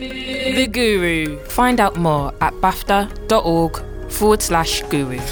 [0.00, 1.36] The Guru.
[1.44, 5.18] Find out more at bafta.org forward slash guru.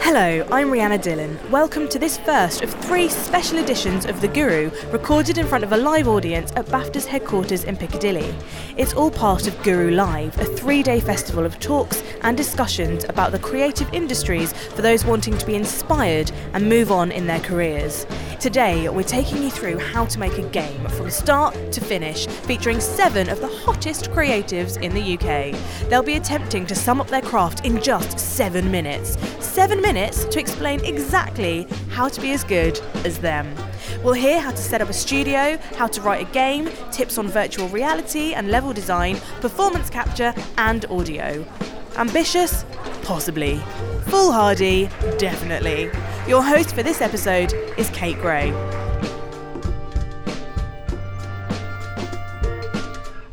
[0.00, 1.38] Hello, I'm Rhianna Dillon.
[1.50, 5.72] Welcome to this first of three special editions of The Guru, recorded in front of
[5.72, 8.34] a live audience at BAFTA's headquarters in Piccadilly.
[8.78, 13.32] It's all part of Guru Live, a three day festival of talks and discussions about
[13.32, 18.06] the creative industries for those wanting to be inspired and move on in their careers.
[18.40, 22.78] Today, we're taking you through how to make a game from start to finish, featuring
[22.78, 25.88] seven of the hottest creatives in the UK.
[25.90, 29.18] They'll be attempting to sum up their craft in just seven minutes.
[29.44, 33.52] Seven minutes to explain exactly how to be as good as them.
[34.04, 37.26] We'll hear how to set up a studio, how to write a game, tips on
[37.26, 41.44] virtual reality and level design, performance capture, and audio.
[41.96, 42.64] Ambitious?
[43.02, 43.60] Possibly.
[44.06, 44.88] Foolhardy?
[45.18, 45.90] Definitely.
[46.28, 48.50] Your host for this episode is Kate Gray.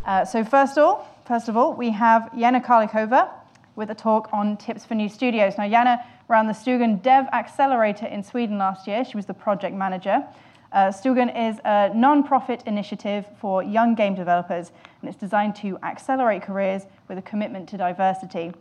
[0.05, 3.29] Uh, so first of all, first of all, we have Yana Karlikova
[3.75, 5.57] with a talk on tips for new studios.
[5.57, 9.03] Now, Yana ran the Stugan Dev Accelerator in Sweden last year.
[9.03, 10.25] She was the project manager.
[10.71, 16.43] Uh, Stugan is a non-profit initiative for young game developers, and it's designed to accelerate
[16.43, 18.53] careers with a commitment to diversity.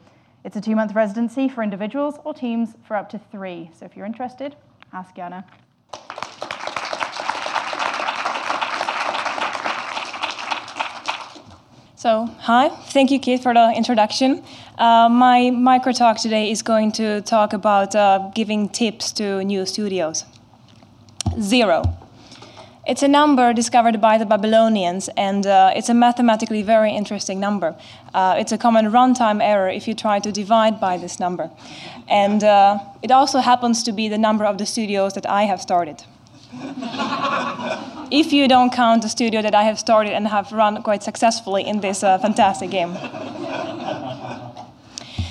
[0.44, 3.70] It's a two-month residency for individuals or teams for up to three.
[3.72, 4.56] So if you're interested,
[4.92, 5.44] ask Yana.
[11.96, 14.44] So, hi, thank you, Keith, for the introduction.
[14.76, 19.64] Uh, my micro talk today is going to talk about uh, giving tips to new
[19.64, 20.26] studios.
[21.40, 22.03] Zero.
[22.86, 27.74] It's a number discovered by the Babylonians, and uh, it's a mathematically very interesting number.
[28.12, 31.50] Uh, it's a common runtime error if you try to divide by this number.
[32.08, 35.62] And uh, it also happens to be the number of the studios that I have
[35.62, 36.04] started.
[38.10, 41.66] if you don't count the studio that I have started and have run quite successfully
[41.66, 42.98] in this uh, fantastic game.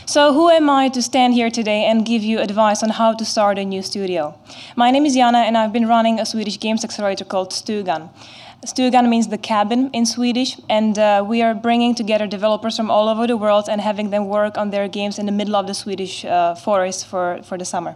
[0.06, 3.24] So, who am I to stand here today and give you advice on how to
[3.24, 4.38] start a new studio?
[4.76, 8.10] My name is Jana, and I've been running a Swedish games accelerator called Stugan.
[8.66, 13.08] Stugan means the cabin in Swedish, and uh, we are bringing together developers from all
[13.08, 15.74] over the world and having them work on their games in the middle of the
[15.74, 17.96] Swedish uh, forest for, for the summer.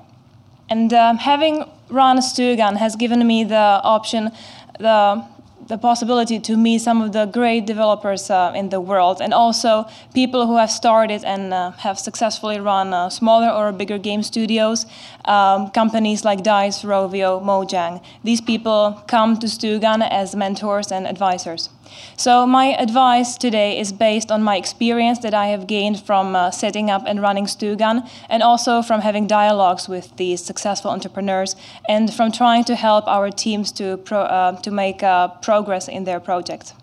[0.69, 4.31] And um, having run Stugan has given me the option,
[4.79, 5.25] the
[5.67, 9.85] the possibility to meet some of the great developers uh, in the world and also
[10.13, 14.85] people who have started and uh, have successfully run uh, smaller or bigger game studios,
[15.25, 18.01] um, companies like DICE, Rovio, Mojang.
[18.23, 21.69] These people come to Stugan as mentors and advisors.
[22.15, 26.51] So, my advice today is based on my experience that I have gained from uh,
[26.51, 31.55] setting up and running Stugan, and also from having dialogues with these successful entrepreneurs,
[31.87, 36.03] and from trying to help our teams to, pro, uh, to make uh, progress in
[36.03, 36.73] their projects.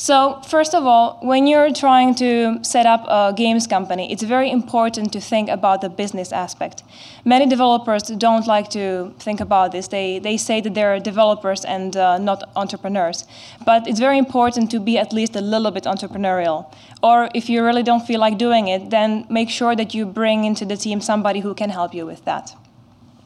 [0.00, 4.48] So, first of all, when you're trying to set up a games company, it's very
[4.48, 6.84] important to think about the business aspect.
[7.24, 9.88] Many developers don't like to think about this.
[9.88, 13.24] They, they say that they're developers and uh, not entrepreneurs.
[13.66, 16.72] But it's very important to be at least a little bit entrepreneurial.
[17.02, 20.44] Or if you really don't feel like doing it, then make sure that you bring
[20.44, 22.54] into the team somebody who can help you with that.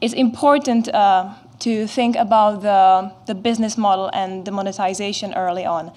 [0.01, 0.89] It's important.
[0.89, 5.93] Uh, to think about the, the business model and the monetization early on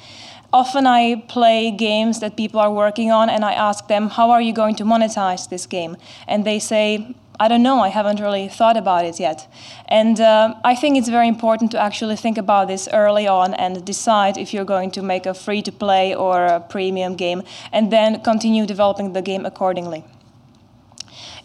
[0.61, 4.41] often I play games that people are working on and I ask them, How are
[4.41, 5.97] you going to monetize this game?
[6.27, 9.47] And they say, I don't know, I haven't really thought about it yet.
[9.89, 13.85] And uh, I think it's very important to actually think about this early on and
[13.85, 17.43] decide if you're going to make a free to play or a premium game,
[17.73, 20.03] and then continue developing the game accordingly.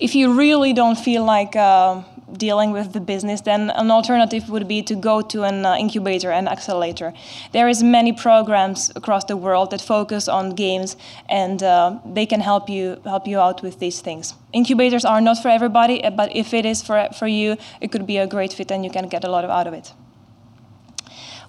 [0.02, 2.02] If you really don't feel like uh,
[2.36, 6.32] dealing with the business, then an alternative would be to go to an uh, incubator
[6.32, 7.14] and accelerator.
[7.52, 10.98] There is many programs across the world that focus on games,
[11.30, 14.34] and uh, they can help you help you out with these things.
[14.54, 18.08] Incubators are not for everybody, uh, but if it is for for you, it could
[18.08, 19.94] be a great fit, and you can get a lot out of it.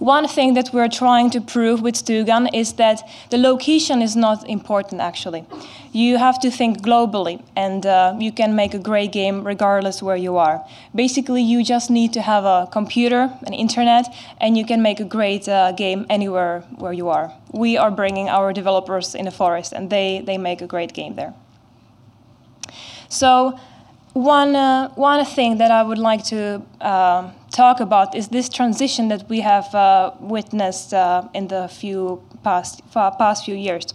[0.03, 4.49] One thing that we're trying to prove with Stugan is that the location is not
[4.49, 5.45] important actually.
[5.93, 10.17] You have to think globally and uh, you can make a great game regardless where
[10.17, 10.61] you are.
[10.93, 14.07] Basically, you just need to have a computer, an internet,
[14.41, 17.33] and you can make a great uh, game anywhere where you are.
[17.53, 21.15] We are bringing our developers in the forest and they, they make a great game
[21.15, 21.33] there.
[23.09, 23.57] So,
[24.15, 29.09] one, uh, one thing that I would like to uh, talk about is this transition
[29.09, 33.95] that we have uh, witnessed uh, in the few past, past few years.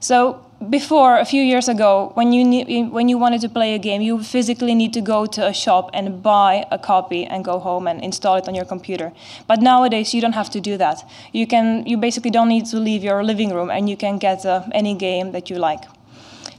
[0.00, 4.00] So before a few years ago, when you when you wanted to play a game,
[4.00, 7.86] you physically need to go to a shop and buy a copy and go home
[7.88, 9.12] and install it on your computer.
[9.46, 11.04] But nowadays, you don't have to do that.
[11.32, 14.44] You can you basically don't need to leave your living room and you can get
[14.44, 15.84] uh, any game that you like.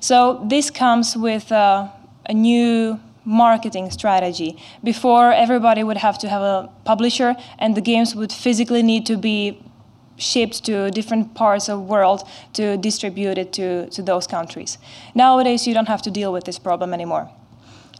[0.01, 1.87] So this comes with uh,
[2.29, 4.57] a new marketing strategy.
[4.83, 9.17] Before, everybody would have to have a publisher, and the games would physically need to
[9.17, 9.61] be
[10.17, 14.77] shipped to different parts of the world to distribute it to, to those countries.
[15.15, 17.29] Nowadays, you don't have to deal with this problem anymore.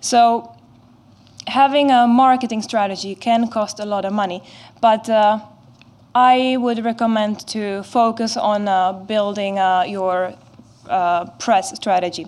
[0.02, 0.56] So
[1.48, 4.44] having a marketing strategy can cost a lot of money,
[4.82, 5.40] but uh,
[6.14, 10.34] I would recommend to focus on uh, building uh, your
[10.90, 12.26] uh, press strategy.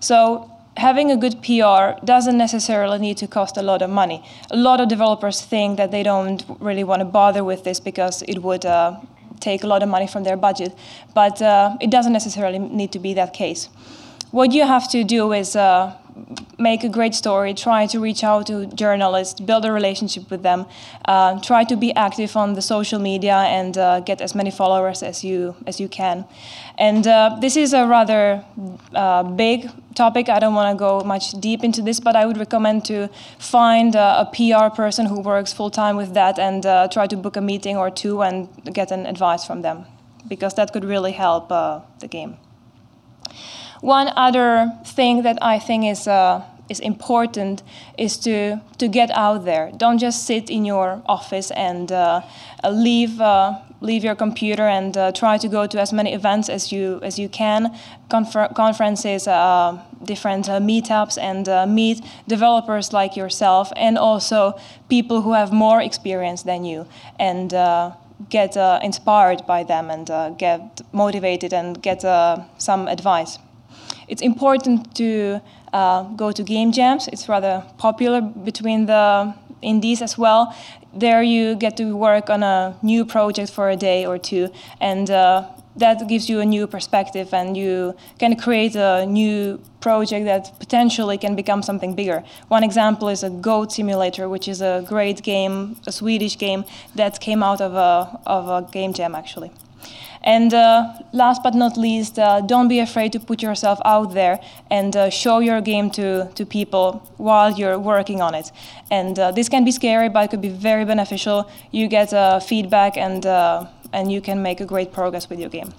[0.00, 4.22] So having a good PR doesn't necessarily need to cost a lot of money.
[4.50, 8.22] A lot of developers think that they don't really want to bother with this because
[8.22, 9.00] it would uh,
[9.40, 10.72] take a lot of money from their budget,
[11.14, 13.68] but uh, it doesn't necessarily need to be that case.
[14.30, 15.96] What you have to do is uh,
[16.58, 20.66] make a great story, try to reach out to journalists, build a relationship with them,
[21.04, 25.02] uh, try to be active on the social media and uh, get as many followers
[25.02, 26.24] as you as you can.
[26.78, 28.44] And uh, this is a rather
[28.94, 30.28] uh, big topic.
[30.28, 33.96] I don't want to go much deep into this, but I would recommend to find
[33.96, 37.36] uh, a PR person who works full time with that and uh, try to book
[37.36, 39.86] a meeting or two and get an advice from them,
[40.28, 42.36] because that could really help the game.
[43.80, 47.62] One other thing that I think is uh, is important
[47.96, 49.70] is to to get out there.
[49.76, 52.22] Don't just sit in your office and uh,
[52.68, 56.72] leave uh, leave your computer and uh, try to go to as many events as
[56.72, 57.72] you as you can,
[58.10, 64.54] Confer- conferences, uh, different uh, meetups, and meet developers like yourself and also
[64.88, 66.86] people who have more experience than you
[67.18, 67.50] and
[68.28, 72.02] get inspired by them and get motivated and get
[72.58, 73.38] some advice.
[74.08, 75.40] It's important to
[75.72, 77.08] uh, go to game jams.
[77.08, 80.54] It's rather popular between the indies as well.
[80.94, 84.48] There you get to work on a new project for a day or two,
[84.80, 90.24] and uh, that gives you a new perspective, and you can create a new project
[90.24, 92.24] that potentially can become something bigger.
[92.48, 96.64] One example is a Goat Simulator, which is a great game, a Swedish game
[96.94, 99.52] that came out of a, of a game jam actually.
[100.22, 104.40] And uh, last but not least, uh, don't be afraid to put yourself out there
[104.70, 108.52] and uh, show your game to, to people while you're working on it.
[108.90, 111.50] And uh, this can be scary, but it could be very beneficial.
[111.70, 115.50] You get uh, feedback and, uh, and you can make a great progress with your
[115.50, 115.72] game.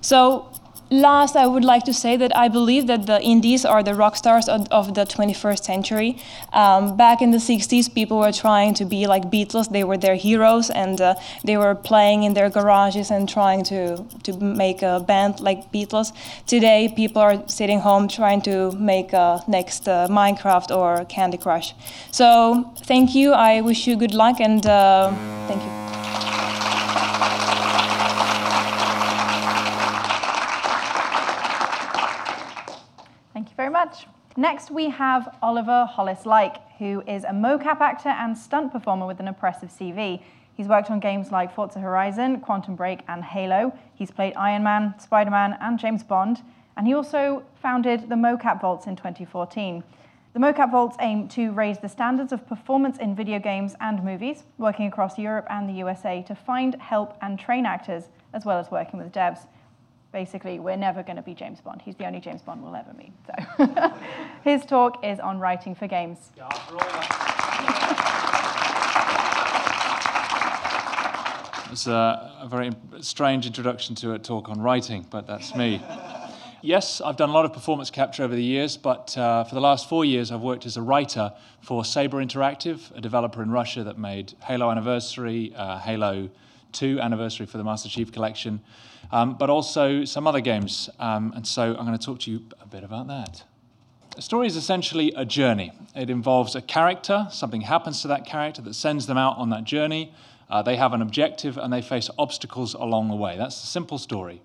[0.00, 0.48] So
[0.92, 4.16] last, I would like to say that I believe that the indies are the rock
[4.16, 6.18] stars of, of the 21st century.
[6.52, 9.70] Um, back in the 60s, people were trying to be like Beatles.
[9.70, 14.04] They were their heroes, and uh, they were playing in their garages and trying to,
[14.24, 16.12] to make a band like Beatles.
[16.46, 21.74] Today, people are sitting home trying to make a next uh, Minecraft or Candy Crush.
[22.10, 23.32] So, thank you.
[23.32, 25.10] I wish you good luck, and uh,
[25.48, 25.82] thank you.
[34.36, 39.26] Next, we have Oliver Hollis-Leick, who is a mocap actor and stunt performer with an
[39.26, 40.22] impressive CV.
[40.54, 43.76] He's worked on games like Forza Horizon, Quantum Break, and Halo.
[43.94, 46.42] He's played Iron Man, Spider Man, and James Bond.
[46.76, 49.82] And he also founded the Mocap Vaults in 2014.
[50.32, 54.44] The Mocap Vaults aim to raise the standards of performance in video games and movies,
[54.58, 58.70] working across Europe and the USA to find, help, and train actors, as well as
[58.70, 59.46] working with devs
[60.12, 61.82] basically, we're never going to be James Bond.
[61.82, 63.12] He's the only James Bond we'll ever meet.
[63.26, 63.94] So
[64.44, 66.18] his talk is on writing for games.
[71.72, 75.82] It's a, a, very strange introduction to a talk on writing, but that's me.
[76.60, 79.60] yes, I've done a lot of performance capture over the years, but uh, for the
[79.62, 83.84] last four years, I've worked as a writer for Saber Interactive, a developer in Russia
[83.84, 86.28] that made Halo Anniversary, uh, Halo
[86.72, 88.60] 2 Anniversary for the Master Chief Collection,
[89.12, 90.90] um, but also some other games.
[90.98, 93.44] Um, and so I'm going to talk to you a bit about that.
[94.16, 95.72] A story is essentially a journey.
[95.94, 99.64] It involves a character, something happens to that character that sends them out on that
[99.64, 100.12] journey.
[100.50, 103.38] Uh, they have an objective and they face obstacles along the way.
[103.38, 104.42] That's a simple story.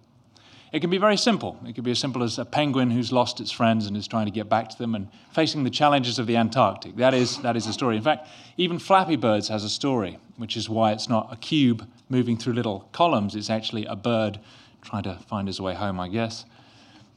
[0.72, 1.58] It can be very simple.
[1.66, 4.26] It can be as simple as a penguin who's lost its friends and is trying
[4.26, 6.96] to get back to them and facing the challenges of the Antarctic.
[6.98, 7.98] That is, that is a story.
[7.98, 11.88] In fact, even Flappy Birds has a story, which is why it's not a cube
[12.10, 13.36] moving through little columns.
[13.36, 14.40] It's actually a bird
[14.82, 16.46] trying to find his way home, I guess.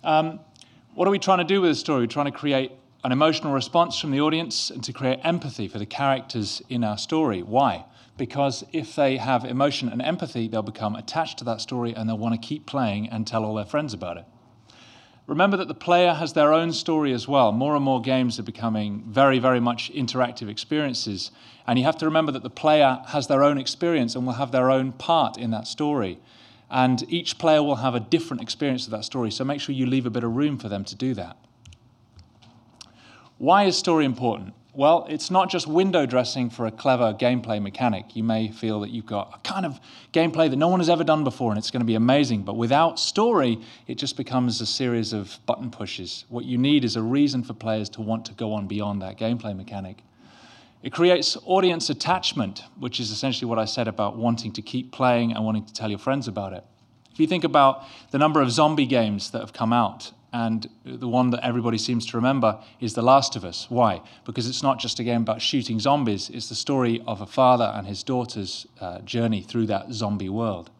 [0.02, 0.40] Um,
[0.94, 2.00] what are we trying to do with the story?
[2.00, 2.72] We're trying to create
[3.04, 6.98] an emotional response from the audience and to create empathy for the characters in our
[6.98, 7.42] story.
[7.42, 7.84] Why?
[8.18, 12.18] Because if they have emotion and empathy, they'll become attached to that story and they'll
[12.18, 14.26] want to keep playing and tell all their friends about it.
[15.26, 17.52] Remember that the player has their own story as well.
[17.52, 21.30] More and more games are becoming very, very much interactive experiences.
[21.70, 24.50] And you have to remember that the player has their own experience and will have
[24.50, 26.18] their own part in that story.
[26.68, 29.30] And each player will have a different experience of that story.
[29.30, 31.36] So make sure you leave a bit of room for them to do that.
[33.38, 34.54] Why is story important?
[34.74, 38.16] Well, it's not just window dressing for a clever gameplay mechanic.
[38.16, 39.78] You may feel that you've got a kind of
[40.12, 42.42] gameplay that no one has ever done before and it's going to be amazing.
[42.42, 46.24] But without story, it just becomes a series of button pushes.
[46.30, 49.16] What you need is a reason for players to want to go on beyond that
[49.16, 50.02] gameplay mechanic.
[50.82, 55.32] It creates audience attachment, which is essentially what I said about wanting to keep playing
[55.32, 56.64] and wanting to tell your friends about it.
[57.12, 61.08] If you think about the number of zombie games that have come out and the
[61.08, 63.66] one that everybody seems to remember is The Last of Us.
[63.68, 64.00] Why?
[64.24, 67.72] Because it's not just a game about shooting zombies, it's the story of a father
[67.74, 70.70] and his daughter's uh, journey through that zombie world.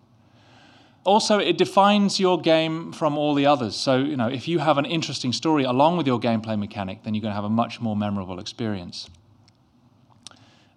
[1.05, 3.75] Also, it defines your game from all the others.
[3.75, 7.15] So, you know, if you have an interesting story along with your gameplay mechanic, then
[7.15, 9.09] you're going to have a much more memorable experience.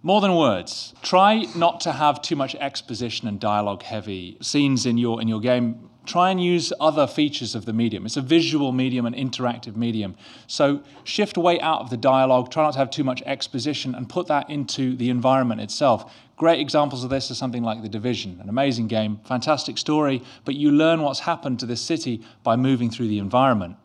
[0.06, 0.94] More than words.
[1.02, 5.40] Try not to have too much exposition and dialogue heavy scenes in your in your
[5.40, 8.06] game try and use other features of the medium.
[8.06, 10.16] It's a visual medium, an interactive medium.
[10.48, 14.10] So shift away out of the dialogue, try not to have too much exposition, and
[14.10, 16.14] put that into the environment itself.
[16.36, 20.56] Great examples of this are something like The Division, an amazing game, fantastic story, but
[20.56, 23.78] you learn what's happened to this city by moving through the environment.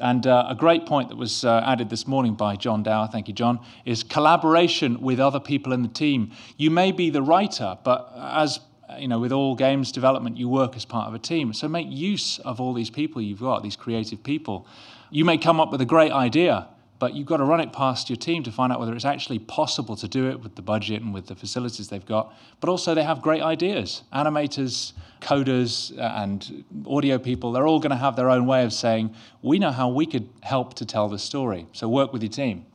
[0.00, 3.28] And uh, a great point that was uh, added this morning by John Dower, thank
[3.28, 6.32] you, John, is collaboration with other people in the team.
[6.56, 8.60] You may be the writer, but as
[8.98, 11.52] you know, with all games development, you work as part of a team.
[11.52, 14.66] So make use of all these people you've got, these creative people.
[15.10, 18.08] You may come up with a great idea, but you've got to run it past
[18.08, 21.02] your team to find out whether it's actually possible to do it with the budget
[21.02, 22.32] and with the facilities they've got.
[22.60, 24.02] But also, they have great ideas.
[24.12, 29.14] Animators, coders, and audio people, they're all going to have their own way of saying,
[29.42, 31.66] we know how we could help to tell the story.
[31.72, 32.66] So work with your team.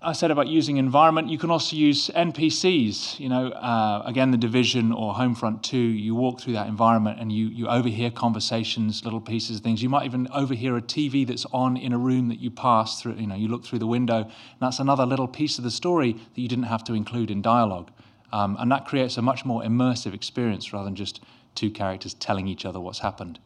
[0.00, 3.18] I said about using environment, you can also use NPCs.
[3.18, 7.32] You know, uh, again, the Division or Homefront 2, you walk through that environment and
[7.32, 9.82] you, you overhear conversations, little pieces, of things.
[9.82, 13.14] You might even overhear a TV that's on in a room that you pass through.
[13.14, 16.12] You know, you look through the window, and that's another little piece of the story
[16.12, 17.90] that you didn't have to include in dialogue.
[18.32, 21.24] Um, and that creates a much more immersive experience rather than just
[21.54, 23.38] two characters telling each other what's happened.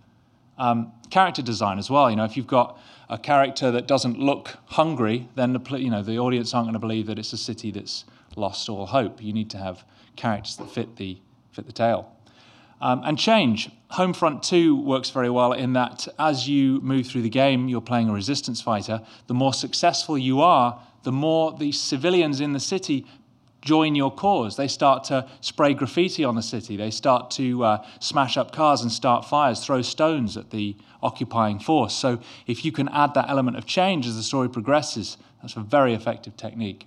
[0.59, 2.11] Um, character design as well.
[2.11, 2.79] You know, if you've got
[3.09, 6.79] a character that doesn't look hungry, then the, you know, the audience aren't going to
[6.79, 8.05] believe that it's a city that's
[8.37, 9.23] lost all hope.
[9.23, 9.85] You need to have
[10.17, 11.19] characters that fit the,
[11.53, 12.13] fit the tale.
[12.81, 13.71] Um, and change.
[13.93, 18.09] Homefront 2 works very well in that as you move through the game, you're playing
[18.09, 19.01] a resistance fighter.
[19.29, 23.07] The more successful you are, the more the civilians in the city
[23.63, 24.57] join your cause.
[24.57, 26.77] They start to spray graffiti on the city.
[26.77, 31.59] They start to uh, smash up cars and start fires, throw stones at the occupying
[31.59, 31.95] force.
[31.95, 35.61] So, if you can add that element of change as the story progresses, that's a
[35.61, 36.87] very effective technique.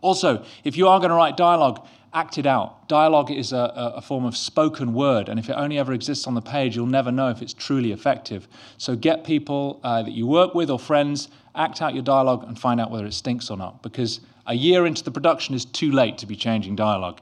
[0.00, 2.88] Also, if you are going to write dialogue, act it out.
[2.88, 6.34] Dialogue is a, a, form of spoken word, and if it only ever exists on
[6.34, 8.46] the page, you'll never know if it's truly effective.
[8.78, 12.58] So get people uh, that you work with or friends, act out your dialogue, and
[12.58, 15.90] find out whether it stinks or not, because a year into the production is too
[15.90, 17.20] late to be changing dialogue.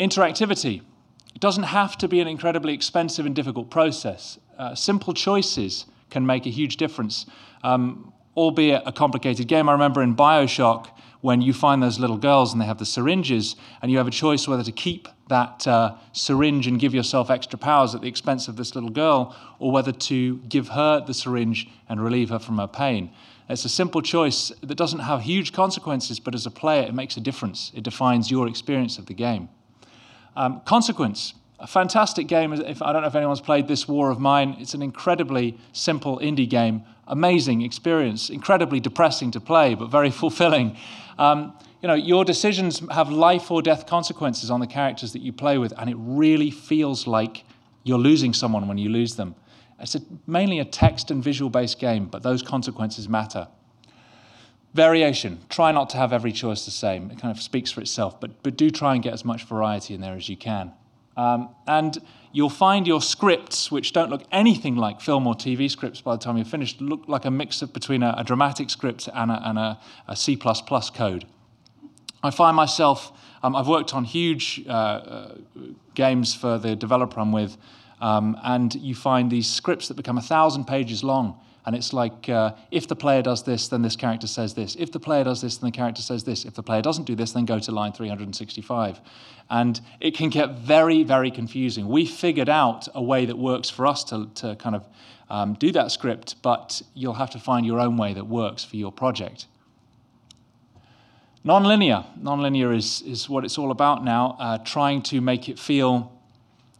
[0.00, 0.82] Interactivity.
[1.34, 4.38] It doesn't have to be an incredibly expensive and difficult process.
[4.58, 7.26] Uh, simple choices can make a huge difference,
[7.62, 9.68] um, albeit a complicated game.
[9.68, 10.88] I remember in Bioshock
[11.20, 14.12] when you find those little girls and they have the syringes, and you have a
[14.12, 18.48] choice whether to keep that uh, syringe and give yourself extra powers at the expense
[18.48, 22.58] of this little girl, or whether to give her the syringe and relieve her from
[22.58, 23.10] her pain.
[23.48, 27.16] It's a simple choice that doesn't have huge consequences, but as a player, it makes
[27.16, 27.70] a difference.
[27.74, 29.48] It defines your experience of the game.
[30.34, 31.34] Um, consequence.
[31.58, 32.52] A fantastic game.
[32.52, 34.56] If, I don't know if anyone's played This War of Mine.
[34.58, 36.82] It's an incredibly simple indie game.
[37.06, 38.30] Amazing experience.
[38.30, 40.76] Incredibly depressing to play, but very fulfilling.
[41.18, 45.32] Um, you know, your decisions have life or death consequences on the characters that you
[45.32, 47.44] play with, and it really feels like
[47.84, 49.36] you're losing someone when you lose them.
[49.80, 53.48] It's a, mainly a text and visual based game, but those consequences matter.
[54.74, 55.40] Variation.
[55.48, 57.10] Try not to have every choice the same.
[57.10, 59.94] It kind of speaks for itself, but, but do try and get as much variety
[59.94, 60.72] in there as you can.
[61.16, 61.96] Um, and
[62.32, 66.22] you'll find your scripts, which don't look anything like film or TV scripts by the
[66.22, 69.48] time you're finished, look like a mix of between a, a dramatic script and a,
[69.48, 69.78] and a,
[70.08, 71.26] a C code.
[72.22, 75.34] I find myself, um, I've worked on huge uh, uh,
[75.94, 77.56] games for the developer I'm with,
[78.00, 81.40] um, and you find these scripts that become a thousand pages long.
[81.66, 84.76] And it's like uh, if the player does this, then this character says this.
[84.76, 86.44] If the player does this, then the character says this.
[86.44, 89.00] If the player doesn't do this, then go to line 365.
[89.50, 91.88] And it can get very, very confusing.
[91.88, 94.86] We figured out a way that works for us to, to kind of
[95.28, 98.76] um, do that script, but you'll have to find your own way that works for
[98.76, 99.46] your project.
[101.44, 102.04] Nonlinear.
[102.20, 106.15] Nonlinear is, is what it's all about now, uh, trying to make it feel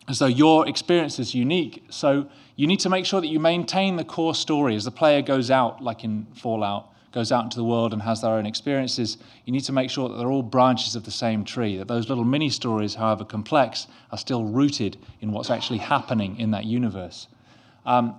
[0.09, 1.85] as though your experience is unique.
[1.91, 5.23] So you need to make sure that you maintain the core story as the player
[5.23, 9.19] goes out, like in Fallout, goes out into the world and has their own experiences.
[9.45, 12.09] You need to make sure that they're all branches of the same tree, that those
[12.09, 17.29] little mini stories, however complex, are still rooted in what's actually happening in that universe.
[17.85, 18.17] Um,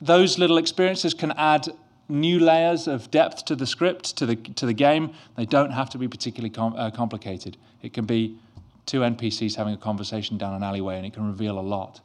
[0.00, 1.68] those little experiences can add
[2.08, 5.12] new layers of depth to the script, to the, to the game.
[5.36, 7.56] They don't have to be particularly com- uh, complicated.
[7.82, 8.38] It can be
[8.86, 12.00] two NPCs having a conversation down an alleyway, and it can reveal a lot.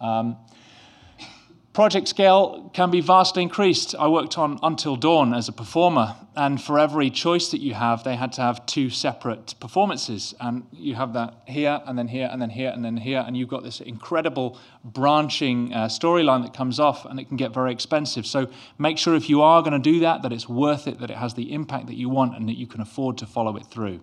[0.00, 0.36] Um,
[1.72, 3.94] project scale can be vastly increased.
[3.96, 8.04] I worked on Until Dawn as a performer, and for every choice that you have,
[8.04, 10.34] they had to have two separate performances.
[10.40, 13.36] And you have that here, and then here, and then here, and then here, and
[13.36, 17.72] you've got this incredible branching uh, storyline that comes off, and it can get very
[17.72, 18.26] expensive.
[18.26, 21.10] So make sure if you are going to do that, that it's worth it, that
[21.10, 23.66] it has the impact that you want, and that you can afford to follow it
[23.66, 24.00] through.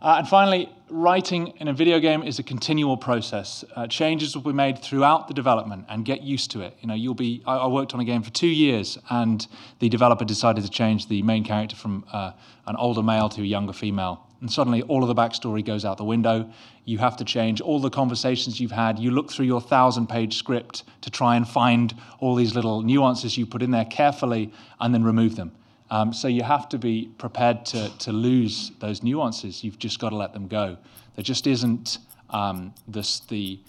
[0.00, 3.64] Uh, and finally, writing in a video game is a continual process.
[3.74, 6.76] Uh, changes will be made throughout the development and get used to it.
[6.80, 7.42] You know, you'll be.
[7.46, 9.46] I, I, worked on a game for two years, and
[9.78, 12.32] the developer decided to change the main character from uh,
[12.66, 14.22] an older male to a younger female.
[14.42, 16.50] And suddenly, all of the backstory goes out the window.
[16.84, 18.98] You have to change all the conversations you've had.
[18.98, 23.46] You look through your thousand-page script to try and find all these little nuances you
[23.46, 25.52] put in there carefully, and then remove them.
[25.90, 29.62] Um, so you have to be prepared to, to lose those nuances.
[29.62, 30.76] You've just got to let them go.
[31.14, 31.98] There just isn't
[32.30, 33.60] um, this, the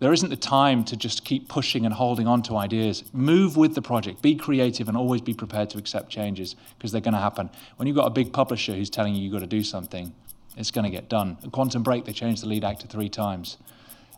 [0.00, 3.04] there isn't the time to just keep pushing and holding on to ideas.
[3.12, 4.20] Move with the project.
[4.20, 7.48] Be creative and always be prepared to accept changes because they're going to happen.
[7.76, 10.12] When you've got a big publisher who's telling you you've got to do something,
[10.56, 11.38] it's going to get done.
[11.42, 13.56] In Quantum Break, they changed the lead actor three times.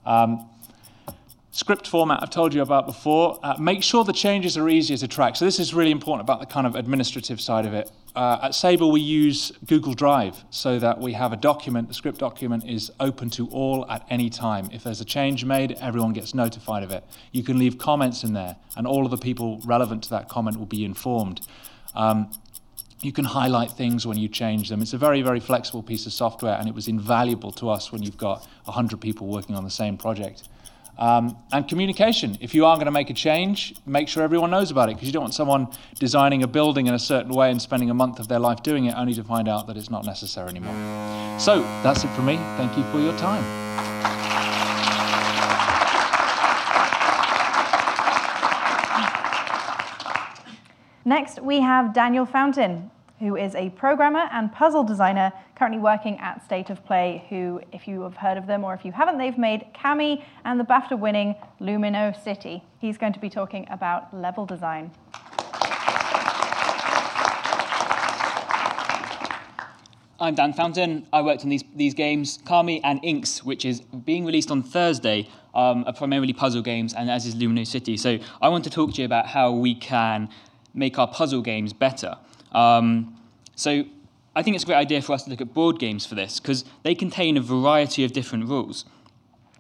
[0.05, 0.49] Um,
[1.57, 3.39] script format I've told you about before.
[3.43, 5.37] Uh, make sure the changes are easier to track.
[5.37, 7.91] So this is really important about the kind of administrative side of it.
[8.15, 12.19] Uh, at Saber, we use Google Drive so that we have a document, the script
[12.19, 14.69] document is open to all at any time.
[14.71, 17.05] If there's a change made, everyone gets notified of it.
[17.33, 20.59] You can leave comments in there, and all of the people relevant to that comment
[20.59, 21.41] will be informed.
[21.95, 22.31] Um,
[23.01, 24.83] you can highlight things when you change them.
[24.83, 28.03] It's a very, very flexible piece of software, and it was invaluable to us when
[28.03, 30.49] you've got 100 people working on the same project.
[30.99, 32.39] Um, and communication.
[32.41, 35.07] If you are going to make a change, make sure everyone knows about it because
[35.07, 38.19] you don't want someone designing a building in a certain way and spending a month
[38.19, 40.75] of their life doing it only to find out that it's not necessary anymore.
[41.39, 42.37] So that's it for me.
[42.57, 43.45] Thank you for your time.
[51.05, 56.45] Next, we have Daniel Fountain who is a programmer and puzzle designer currently working at
[56.45, 59.39] State of Play, who, if you have heard of them or if you haven't, they've
[59.39, 62.63] made Kami and the BAFTA winning Lumino City.
[62.79, 64.91] He's going to be talking about level design.
[70.19, 71.07] I'm Dan Fountain.
[71.13, 75.29] I worked on these, these games, Kami and Inks, which is being released on Thursday,
[75.55, 77.99] um, are primarily puzzle games, and as is Lumino City.
[77.99, 80.31] So I want to talk to you about how we can
[80.73, 82.17] make our puzzle games better.
[82.53, 83.17] Um,
[83.55, 83.85] so
[84.35, 86.41] I think it's a great idea for us to look at board games for this
[86.41, 88.85] because they contain a variety of different rules.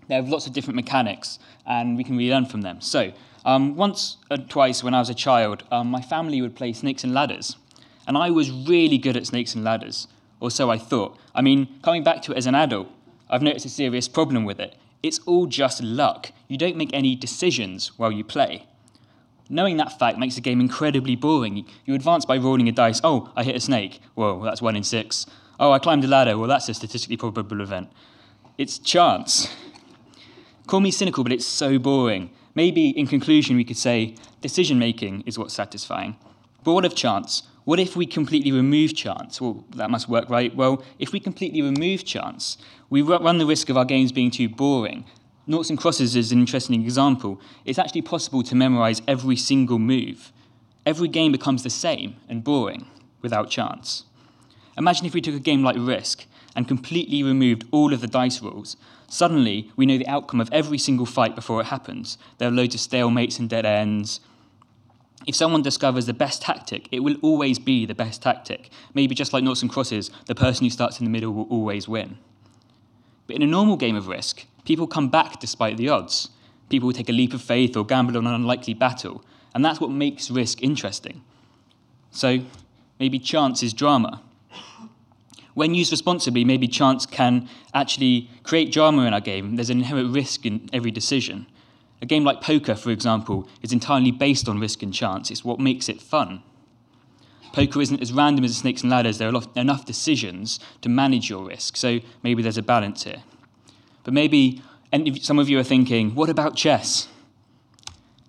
[0.09, 2.81] They have lots of different mechanics, and we can really learn from them.
[2.81, 3.12] So,
[3.44, 7.05] um, once or twice when I was a child, um, my family would play Snakes
[7.05, 7.57] and Ladders,
[8.07, 10.09] and I was really good at Snakes and Ladders,
[10.40, 11.18] or so I thought.
[11.35, 12.88] I mean, coming back to it as an adult,
[13.29, 14.77] I've noticed a serious problem with it.
[15.03, 16.33] It's all just luck.
[16.49, 18.66] You don't make any decisions while you play.
[19.48, 21.64] Knowing that fact makes the game incredibly boring.
[21.85, 23.00] You advance by rolling a dice.
[23.04, 24.00] Oh, I hit a snake.
[24.14, 25.26] Whoa, that's one in six.
[25.61, 26.37] Oh, I climbed a ladder.
[26.37, 27.90] Well, that's a statistically probable event.
[28.59, 29.48] It's chance.
[30.66, 32.30] Call me cynical, but it's so boring.
[32.54, 36.16] Maybe in conclusion, we could say decision making is what's satisfying.
[36.64, 37.44] But what of chance?
[37.64, 39.40] What if we completely remove chance?
[39.40, 40.54] Well, that must work, right?
[40.54, 42.59] Well, if we completely remove chance,
[42.90, 45.04] we run the risk of our games being too boring,
[45.48, 47.40] Noughts and crosses is an interesting example.
[47.64, 50.32] It's actually possible to memorize every single move.
[50.85, 52.87] Every game becomes the same and boring
[53.22, 54.04] without chance.
[54.76, 58.42] Imagine if we took a game like Risk and completely removed all of the dice
[58.42, 58.76] rolls.
[59.06, 62.18] Suddenly, we know the outcome of every single fight before it happens.
[62.38, 64.18] There are loads of stalemates and dead ends.
[65.28, 68.70] If someone discovers the best tactic, it will always be the best tactic.
[68.94, 71.87] Maybe just like Noughts and Crosses, the person who starts in the middle will always
[71.87, 72.18] win.
[73.28, 76.29] But in a normal game of Risk, people come back despite the odds.
[76.68, 79.24] People take a leap of faith or gamble on an unlikely battle,
[79.55, 81.22] and that's what makes risk interesting.
[82.11, 82.40] So
[82.98, 84.22] maybe chance is drama.
[85.55, 89.57] When used responsibly, maybe chance can actually create drama in our game.
[89.57, 91.46] There's an inherent risk in every decision.
[92.02, 95.31] A game like poker, for example, is entirely based on risk and chance.
[95.31, 96.42] It's what makes it fun.
[97.55, 99.16] Poker isn't as random as snakes and ladders.
[99.16, 103.22] There are enough decisions to manage your risk, so maybe there's a balance here.
[104.07, 104.62] But maybe
[105.21, 107.09] some of you are thinking, what about chess?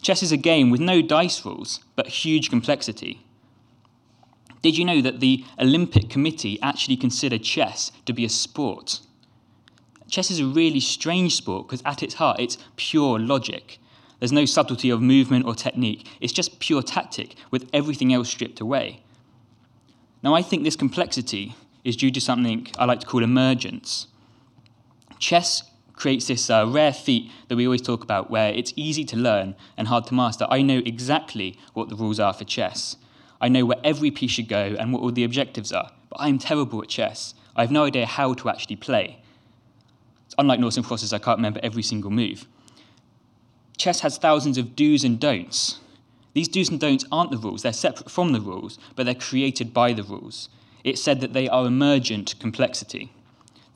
[0.02, 3.24] Chess is a game with no dice rules, but huge complexity.
[4.64, 9.02] Did you know that the Olympic Committee actually considered chess to be a sport?
[10.10, 13.78] Chess is a really strange sport because at its heart it's pure logic.
[14.18, 18.60] There's no subtlety of movement or technique, it's just pure tactic with everything else stripped
[18.60, 19.04] away.
[20.24, 24.08] Now, I think this complexity is due to something I like to call emergence.
[25.20, 29.18] Chess creates this uh, rare feat that we always talk about where it's easy to
[29.18, 30.46] learn and hard to master.
[30.50, 32.98] I know exactly what the rules are for chess.
[33.42, 36.40] I know where every piece should go and what all the objectives are, but I'm
[36.40, 37.34] terrible at chess.
[37.56, 39.22] I have no idea how to actually play.
[40.38, 42.48] Unlike Noughts and Crosses, I can't remember every single move.
[43.78, 45.80] Chess has thousands of do's and don'ts.
[46.34, 49.74] These do's and don'ts aren't the rules, they're separate from the rules, but they're created
[49.74, 50.50] by the rules.
[50.84, 53.12] It's said that they are emergent complexity.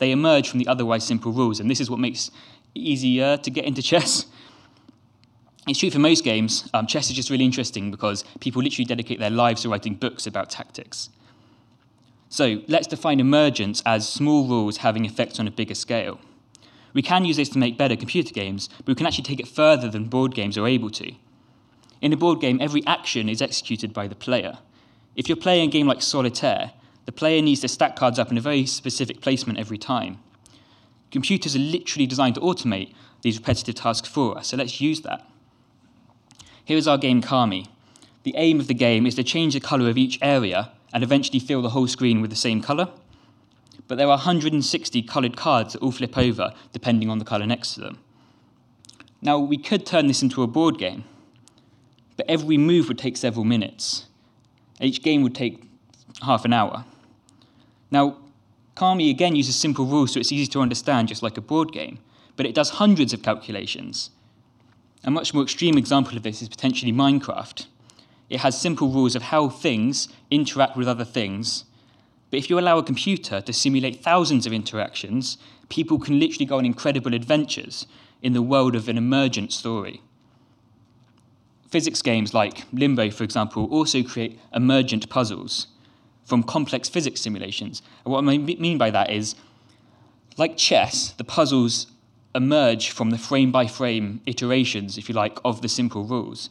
[0.01, 2.29] They emerge from the otherwise simple rules, and this is what makes
[2.73, 4.25] it easier to get into chess.
[5.67, 6.67] It's true for most games.
[6.73, 10.25] Um, chess is just really interesting because people literally dedicate their lives to writing books
[10.25, 11.11] about tactics.
[12.29, 16.19] So let's define emergence as small rules having effects on a bigger scale.
[16.95, 19.47] We can use this to make better computer games, but we can actually take it
[19.47, 21.13] further than board games are able to.
[22.01, 24.57] In a board game, every action is executed by the player.
[25.15, 26.71] If you're playing a game like Solitaire,
[27.05, 30.19] the player needs to stack cards up in a very specific placement every time.
[31.11, 35.27] Computers are literally designed to automate these repetitive tasks for us, so let's use that.
[36.63, 37.67] Here is our game Kami.
[38.23, 41.39] The aim of the game is to change the colour of each area and eventually
[41.39, 42.89] fill the whole screen with the same colour.
[43.87, 47.73] But there are 160 coloured cards that all flip over depending on the colour next
[47.73, 47.99] to them.
[49.21, 51.03] Now, we could turn this into a board game,
[52.15, 54.05] but every move would take several minutes.
[54.79, 55.63] Each game would take
[56.23, 56.85] half an hour.
[57.91, 58.17] Now,
[58.75, 61.99] Kami again uses simple rules so it's easy to understand, just like a board game,
[62.37, 64.09] but it does hundreds of calculations.
[65.03, 67.65] A much more extreme example of this is potentially Minecraft.
[68.29, 71.65] It has simple rules of how things interact with other things,
[72.29, 76.57] but if you allow a computer to simulate thousands of interactions, people can literally go
[76.57, 77.87] on incredible adventures
[78.21, 80.01] in the world of an emergent story.
[81.67, 85.67] Physics games like Limbo, for example, also create emergent puzzles
[86.31, 87.81] from complex physics simulations.
[88.05, 89.35] And what I mean by that is,
[90.37, 91.87] like chess, the puzzles
[92.33, 96.49] emerge from the frame by frame iterations, if you like, of the simple rules.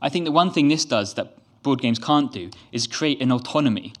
[0.00, 3.32] I think the one thing this does that board games can't do is create an
[3.32, 3.92] autonomy.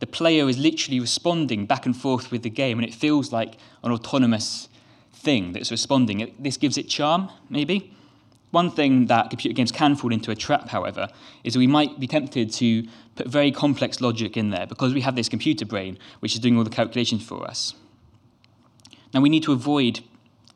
[0.00, 3.58] The player is literally responding back and forth with the game, and it feels like
[3.84, 4.68] an autonomous
[5.12, 6.34] thing that's responding.
[6.40, 7.95] This gives it charm, maybe.
[8.50, 11.08] One thing that computer games can fall into a trap, however,
[11.44, 15.00] is that we might be tempted to put very complex logic in there because we
[15.00, 17.74] have this computer brain which is doing all the calculations for us.
[19.12, 20.00] Now, we need to avoid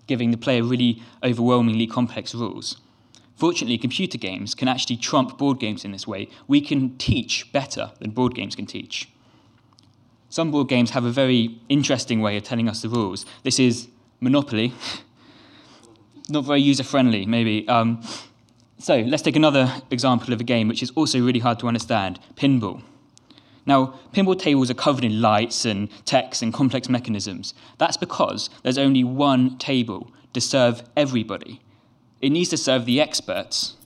[0.06, 2.76] giving the player really overwhelmingly complex rules.
[3.36, 6.28] Fortunately, computer games can actually trump board games in this way.
[6.46, 9.08] We can teach better than board games can teach.
[10.28, 13.24] Some board games have a very interesting way of telling us the rules.
[13.42, 13.88] This is
[14.20, 14.74] Monopoly.
[16.30, 17.66] Not very user friendly, maybe.
[17.68, 18.02] Um,
[18.78, 22.18] so let's take another example of a game which is also really hard to understand
[22.36, 22.82] pinball.
[23.66, 27.52] Now, pinball tables are covered in lights and text and complex mechanisms.
[27.78, 31.60] That's because there's only one table to serve everybody.
[32.20, 33.76] It needs to serve the experts.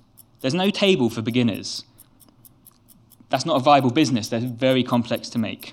[0.40, 1.84] There's no table for beginners.
[3.30, 5.72] That's not a viable business, they're very complex to make.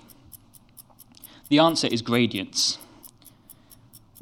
[1.49, 2.77] The answer is gradients.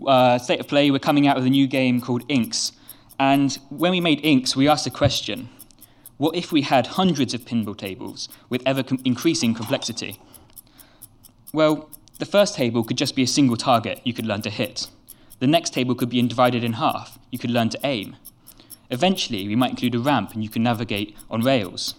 [0.06, 2.72] Uh, state of play, we're coming out with a new game called Inks.
[3.20, 5.50] And when we made Inks, we asked a question
[6.18, 10.20] What if we had hundreds of pinball tables with ever com- increasing complexity?
[11.54, 14.88] Well, the first table could just be a single target you could learn to hit.
[15.40, 17.18] The next table could be divided in half.
[17.32, 18.16] You could learn to aim.
[18.90, 21.96] Eventually, we might include a ramp and you can navigate on rails.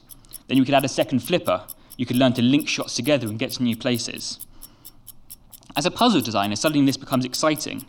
[0.48, 1.64] Then you could add a second flipper.
[1.96, 4.44] You could learn to link shots together and get to new places.
[5.76, 7.86] As a puzzle designer, suddenly this becomes exciting.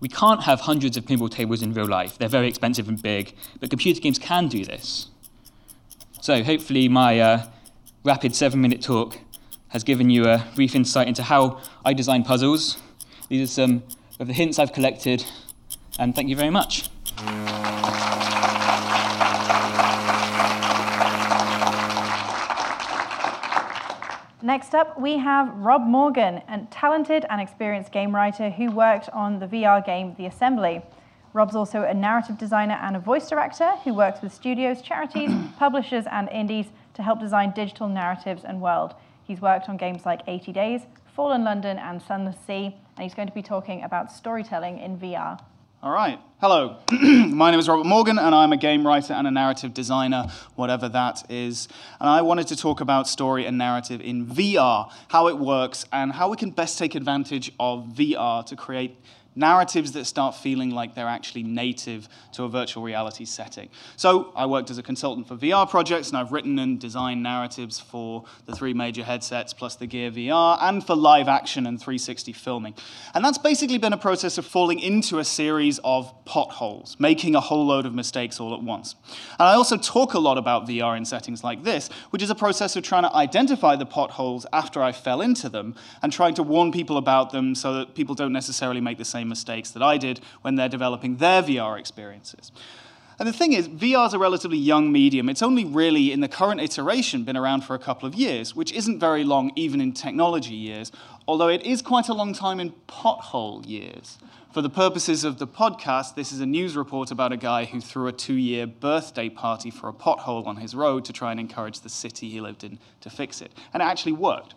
[0.00, 2.18] We can't have hundreds of pinball tables in real life.
[2.18, 5.08] They're very expensive and big, but computer games can do this.
[6.20, 7.46] So hopefully my uh,
[8.04, 9.18] rapid seven-minute talk
[9.68, 12.78] has given you a brief insight into how I design puzzles.
[13.28, 13.82] These are some
[14.20, 15.24] of the hints I've collected,
[15.98, 16.88] and thank you very much.
[24.44, 29.38] Next up, we have Rob Morgan, a talented and experienced game writer who worked on
[29.38, 30.82] the VR game The Assembly.
[31.32, 36.04] Rob's also a narrative designer and a voice director who works with studios, charities, publishers,
[36.10, 38.94] and indies to help design digital narratives and world.
[39.22, 40.82] He's worked on games like 80 Days,
[41.16, 45.40] Fallen London, and Sunless Sea, and he's going to be talking about storytelling in VR.
[45.84, 46.18] All right.
[46.40, 46.78] Hello.
[46.90, 50.88] My name is Robert Morgan, and I'm a game writer and a narrative designer, whatever
[50.88, 51.68] that is.
[52.00, 56.10] And I wanted to talk about story and narrative in VR, how it works, and
[56.10, 58.96] how we can best take advantage of VR to create
[59.36, 63.68] narratives that start feeling like they're actually native to a virtual reality setting.
[63.96, 67.80] So I worked as a consultant for VR projects, and I've written and designed narratives
[67.80, 72.32] for the three major headsets, plus the Gear VR, and for live action and 360
[72.32, 72.74] filming.
[73.14, 77.40] And that's basically been a process of falling into a series of potholes, making a
[77.40, 78.94] whole load of mistakes all at once.
[79.38, 82.34] And I also talk a lot about VR in settings like this, which is a
[82.34, 86.42] process of trying to identify the potholes after I fell into them, and trying to
[86.42, 89.82] warn people about them so that people don't necessarily make the same same mistakes that
[89.82, 92.52] I did when they're developing their VR experiences.
[93.18, 95.28] And the thing is, VR is a relatively young medium.
[95.28, 98.72] It's only really, in the current iteration, been around for a couple of years, which
[98.72, 100.90] isn't very long even in technology years,
[101.28, 104.18] although it is quite a long time in pothole years.
[104.52, 107.80] For the purposes of the podcast, this is a news report about a guy who
[107.80, 111.38] threw a two year birthday party for a pothole on his road to try and
[111.38, 113.52] encourage the city he lived in to fix it.
[113.72, 114.54] And it actually worked.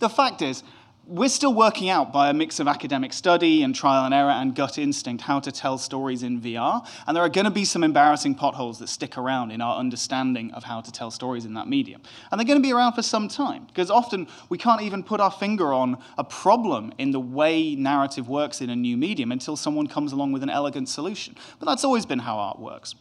[0.00, 0.62] The fact is,
[1.08, 4.54] we're still working out by a mix of academic study and trial and error and
[4.54, 6.86] gut instinct how to tell stories in VR.
[7.06, 10.50] And there are going to be some embarrassing potholes that stick around in our understanding
[10.52, 12.02] of how to tell stories in that medium.
[12.30, 15.18] And they're going to be around for some time because often we can't even put
[15.18, 19.56] our finger on a problem in the way narrative works in a new medium until
[19.56, 21.34] someone comes along with an elegant solution.
[21.58, 22.94] But that's always been how art works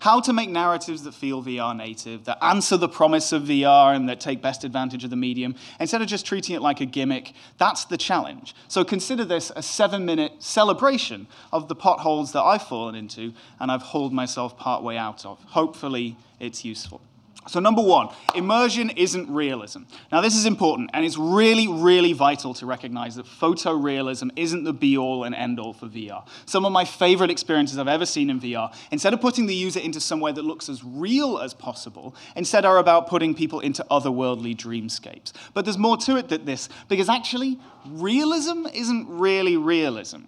[0.00, 4.08] how to make narratives that feel VR native, that answer the promise of VR and
[4.08, 7.34] that take best advantage of the medium, instead of just treating it like a gimmick.
[7.58, 8.54] That's the challenge.
[8.66, 13.70] So consider this a seven minute celebration of the potholes that I've fallen into and
[13.70, 15.38] I've hauled myself partway out of.
[15.44, 17.02] Hopefully, it's useful.
[17.48, 19.82] So, number one, immersion isn't realism.
[20.12, 24.74] Now, this is important, and it's really, really vital to recognize that photorealism isn't the
[24.74, 26.26] be all and end all for VR.
[26.44, 29.80] Some of my favorite experiences I've ever seen in VR, instead of putting the user
[29.80, 34.54] into somewhere that looks as real as possible, instead are about putting people into otherworldly
[34.54, 35.32] dreamscapes.
[35.54, 40.24] But there's more to it than this, because actually, realism isn't really realism.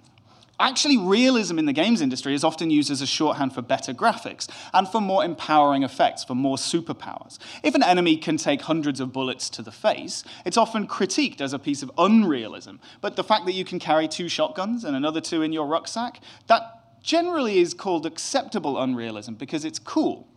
[0.63, 4.49] Actually, realism in the games industry is often used as a shorthand for better graphics
[4.73, 7.37] and for more empowering effects, for more superpowers.
[7.65, 11.53] If an enemy can take hundreds of bullets to the face, it's often critiqued as
[11.53, 12.79] a piece of unrealism.
[13.01, 16.21] But the fact that you can carry two shotguns and another two in your rucksack,
[16.47, 16.63] that
[17.03, 20.29] generally is called acceptable unrealism because it's cool.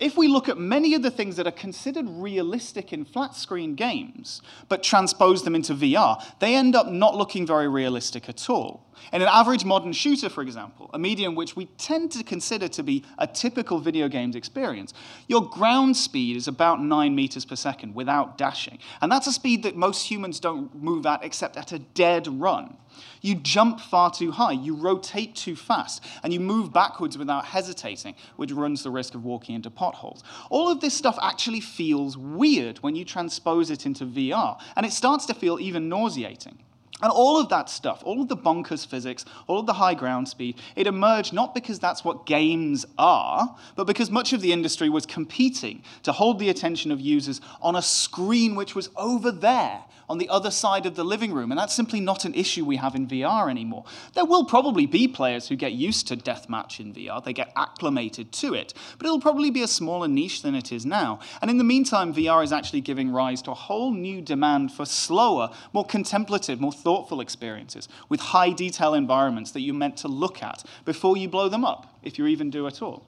[0.00, 3.76] If we look at many of the things that are considered realistic in flat screen
[3.76, 8.84] games, but transpose them into VR, they end up not looking very realistic at all.
[9.12, 12.82] In an average modern shooter, for example, a medium which we tend to consider to
[12.82, 14.94] be a typical video games experience,
[15.28, 18.78] your ground speed is about 9 meters per second without dashing.
[19.00, 22.76] And that's a speed that most humans don't move at except at a dead run.
[23.20, 28.14] You jump far too high, you rotate too fast, and you move backwards without hesitating,
[28.36, 30.22] which runs the risk of walking into potholes.
[30.50, 34.92] All of this stuff actually feels weird when you transpose it into VR, and it
[34.92, 36.58] starts to feel even nauseating.
[37.04, 40.26] And all of that stuff, all of the bonkers physics, all of the high ground
[40.26, 44.88] speed, it emerged not because that's what games are, but because much of the industry
[44.88, 49.84] was competing to hold the attention of users on a screen which was over there
[50.08, 51.50] on the other side of the living room.
[51.50, 53.84] And that's simply not an issue we have in VR anymore.
[54.14, 58.32] There will probably be players who get used to deathmatch in VR, they get acclimated
[58.32, 61.20] to it, but it'll probably be a smaller niche than it is now.
[61.40, 64.84] And in the meantime, VR is actually giving rise to a whole new demand for
[64.84, 70.42] slower, more contemplative, more thoughtful experiences with high detail environments that you're meant to look
[70.42, 73.06] at before you blow them up, if you even do at all.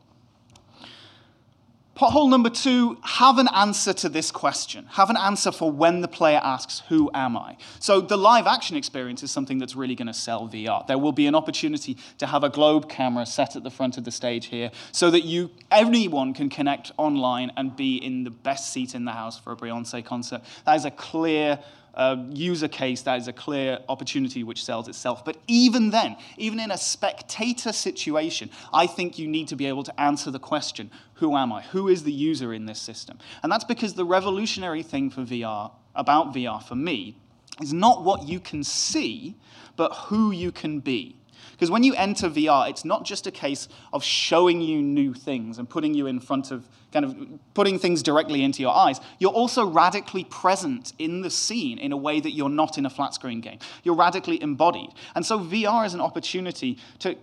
[1.96, 4.84] Pothole number two, have an answer to this question.
[4.90, 7.56] Have an answer for when the player asks, Who am I?
[7.80, 10.86] So, the live action experience is something that's really going to sell VR.
[10.86, 14.04] There will be an opportunity to have a globe camera set at the front of
[14.04, 18.74] the stage here so that you, anyone can connect online and be in the best
[18.74, 20.42] seat in the house for a Beyonce concert.
[20.66, 21.58] That is a clear
[21.96, 25.24] uh, user case, that is a clear opportunity which sells itself.
[25.24, 29.82] But even then, even in a spectator situation, I think you need to be able
[29.84, 31.62] to answer the question who am I?
[31.62, 33.18] Who is the user in this system?
[33.42, 37.16] And that's because the revolutionary thing for VR, about VR for me,
[37.60, 39.34] is not what you can see,
[39.76, 41.16] but who you can be.
[41.52, 45.58] Because when you enter VR, it's not just a case of showing you new things
[45.58, 49.00] and putting you in front of, kind of putting things directly into your eyes.
[49.18, 52.90] You're also radically present in the scene in a way that you're not in a
[52.90, 53.58] flat screen game.
[53.84, 54.88] You're radically embodied.
[55.14, 57.14] And so VR is an opportunity to,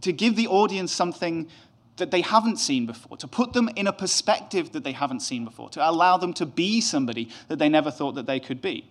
[0.00, 1.46] to give the audience something
[1.98, 5.44] that they haven't seen before, to put them in a perspective that they haven't seen
[5.44, 8.90] before, to allow them to be somebody that they never thought that they could be.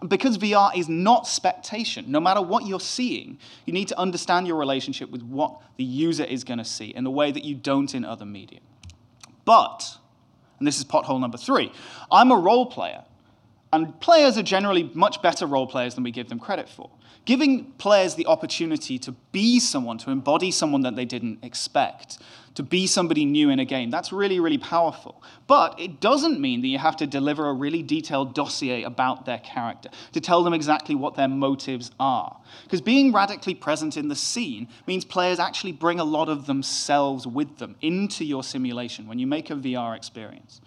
[0.00, 4.46] And because VR is not spectation, no matter what you're seeing, you need to understand
[4.46, 7.56] your relationship with what the user is going to see in a way that you
[7.56, 8.60] don't in other media.
[9.44, 9.96] But,
[10.58, 11.72] and this is pothole number three,
[12.10, 13.04] I'm a role player,
[13.72, 16.90] and players are generally much better role players than we give them credit for.
[17.30, 22.18] Giving players the opportunity to be someone, to embody someone that they didn't expect,
[22.56, 23.88] to be somebody new in a game.
[23.88, 25.22] That's really, really powerful.
[25.46, 29.38] But it doesn't mean that you have to deliver a really detailed dossier about their
[29.38, 32.36] character, to tell them exactly what their motives are.
[32.64, 37.28] Because being radically present in the scene means players actually bring a lot of themselves
[37.28, 40.60] with them into your simulation when you make a VR experience.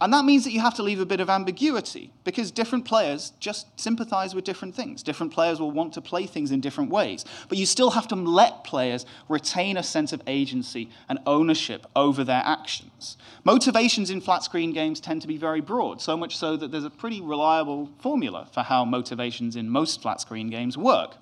[0.00, 3.32] And that means that you have to leave a bit of ambiguity because different players
[3.40, 5.02] just sympathize with different things.
[5.02, 7.24] Different players will want to play things in different ways.
[7.48, 12.24] But you still have to let players retain a sense of agency and ownership over
[12.24, 13.16] their actions.
[13.44, 16.84] Motivations in flat screen games tend to be very broad, so much so that there's
[16.84, 21.16] a pretty reliable formula for how motivations in most flat screen games work.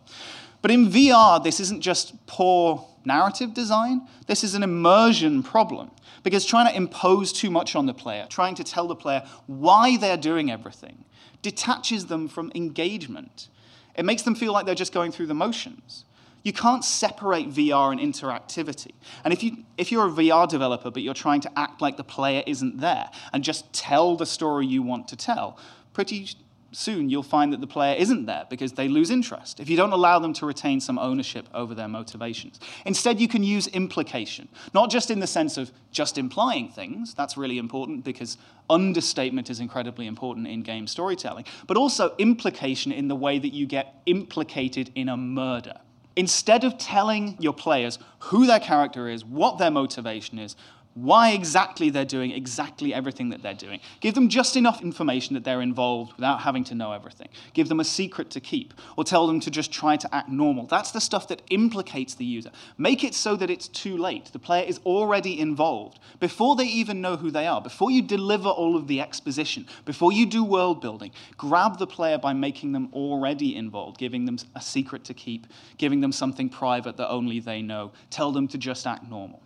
[0.64, 5.90] But in VR, this isn't just poor narrative design, this is an immersion problem.
[6.22, 9.98] Because trying to impose too much on the player, trying to tell the player why
[9.98, 11.04] they're doing everything,
[11.42, 13.50] detaches them from engagement.
[13.94, 16.06] It makes them feel like they're just going through the motions.
[16.44, 18.92] You can't separate VR and interactivity.
[19.22, 22.04] And if, you, if you're a VR developer, but you're trying to act like the
[22.04, 25.58] player isn't there and just tell the story you want to tell,
[25.92, 26.26] pretty
[26.74, 29.92] soon you'll find that the player isn't there because they lose interest if you don't
[29.92, 32.60] allow them to retain some ownership over their motivations.
[32.84, 37.36] Instead, you can use implication, not just in the sense of just implying things, that's
[37.36, 38.36] really important because
[38.68, 43.66] understatement is incredibly important in game storytelling, but also implication in the way that you
[43.66, 45.74] get implicated in a murder.
[46.16, 50.54] Instead of telling your players who their character is, what their motivation is,
[50.94, 53.80] why exactly they're doing exactly everything that they're doing.
[54.00, 57.28] Give them just enough information that they're involved without having to know everything.
[57.52, 60.66] Give them a secret to keep, or tell them to just try to act normal.
[60.66, 62.50] That's the stuff that implicates the user.
[62.78, 64.26] Make it so that it's too late.
[64.26, 68.48] The player is already involved before they even know who they are, before you deliver
[68.48, 71.10] all of the exposition, before you do world building.
[71.36, 76.00] Grab the player by making them already involved, giving them a secret to keep, giving
[76.00, 77.90] them something private that only they know.
[78.10, 79.40] Tell them to just act normal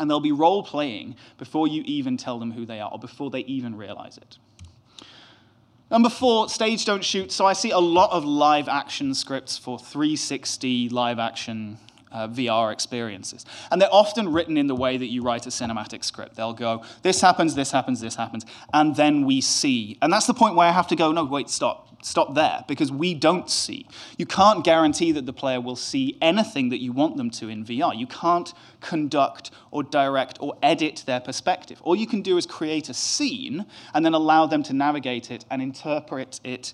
[0.00, 3.30] and they'll be role playing before you even tell them who they are or before
[3.30, 4.38] they even realize it.
[5.90, 7.30] Number four, stage don't shoot.
[7.30, 11.78] So I see a lot of live action scripts for 360 live action
[12.12, 13.44] uh, VR experiences.
[13.70, 16.36] And they're often written in the way that you write a cinematic script.
[16.36, 19.98] They'll go, this happens, this happens, this happens, and then we see.
[20.02, 22.90] And that's the point where I have to go, no, wait, stop stop there because
[22.90, 23.86] we don't see.
[24.16, 27.64] You can't guarantee that the player will see anything that you want them to in
[27.64, 27.96] VR.
[27.96, 31.80] You can't conduct or direct or edit their perspective.
[31.82, 35.44] All you can do is create a scene and then allow them to navigate it
[35.50, 36.72] and interpret it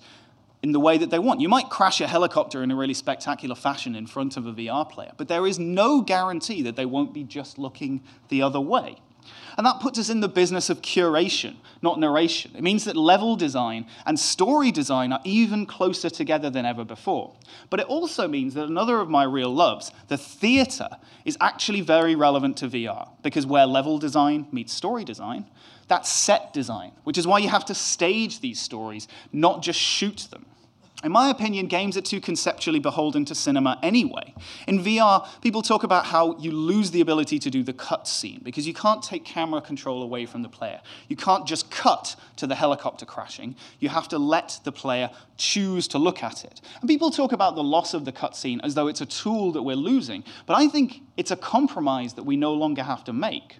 [0.62, 1.40] in the way that they want.
[1.40, 4.88] You might crash a helicopter in a really spectacular fashion in front of a VR
[4.88, 8.96] player, but there is no guarantee that they won't be just looking the other way.
[9.56, 12.52] And that puts us in the business of curation, not narration.
[12.54, 17.32] It means that level design and story design are even closer together than ever before.
[17.70, 20.88] But it also means that another of my real loves, the theater,
[21.24, 25.46] is actually very relevant to VR because where level design meets story design,
[25.88, 30.28] that's set design, which is why you have to stage these stories, not just shoot
[30.30, 30.44] them.
[31.04, 34.34] In my opinion, games are too conceptually beholden to cinema anyway.
[34.66, 38.40] In VR, people talk about how you lose the ability to do the cut scene
[38.42, 40.80] because you can't take camera control away from the player.
[41.08, 43.56] You can't just cut to the helicopter crashing.
[43.78, 46.62] You have to let the player choose to look at it.
[46.80, 49.52] And people talk about the loss of the cut scene as though it's a tool
[49.52, 53.12] that we're losing, but I think it's a compromise that we no longer have to
[53.12, 53.58] make.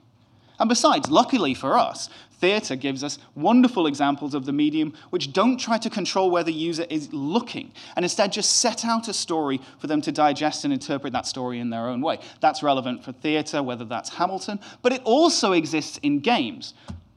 [0.58, 2.08] And besides, luckily for us,
[2.40, 6.52] theatre gives us wonderful examples of the medium which don't try to control where the
[6.52, 10.72] user is looking and instead just set out a story for them to digest and
[10.72, 12.18] interpret that story in their own way.
[12.40, 16.74] That's relevant for theatre, whether that's Hamilton, but it also exists in games.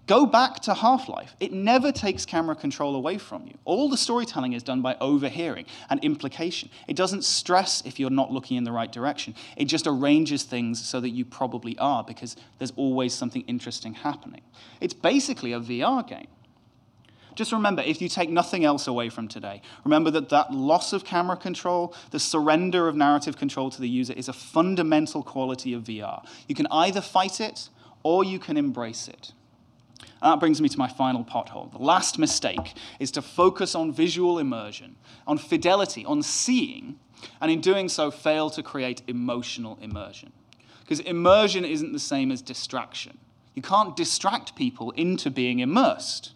[0.10, 1.36] Go back to Half Life.
[1.40, 3.54] It never takes camera control away from you.
[3.64, 6.72] All the storytelling is done by overhearing and implication.
[6.88, 9.36] It doesn't stress if you're not looking in the right direction.
[9.56, 14.42] It just arranges things so that you probably are because there's always something interesting happening.
[14.82, 16.28] It's basically a VR game.
[17.36, 21.06] just remember if you take nothing else away from today, remember that that loss of
[21.06, 25.84] camera control, the surrender of narrative control to the user is a fundamental quality of
[25.84, 26.26] VR.
[26.48, 27.70] You can either fight it
[28.02, 29.34] or you can embrace it.
[30.22, 31.72] That brings me to my final pothole.
[31.72, 34.96] The last mistake is to focus on visual immersion,
[35.26, 37.00] on fidelity, on seeing,
[37.42, 40.32] and in doing so, fail to create emotional immersion.
[40.82, 43.18] Because immersion isn't the same as distraction.
[43.54, 46.32] You can't distract people into being immersed.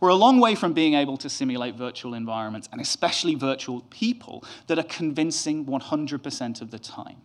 [0.00, 4.44] We're a long way from being able to simulate virtual environments, and especially virtual people,
[4.68, 7.16] that are convincing 100% of the time.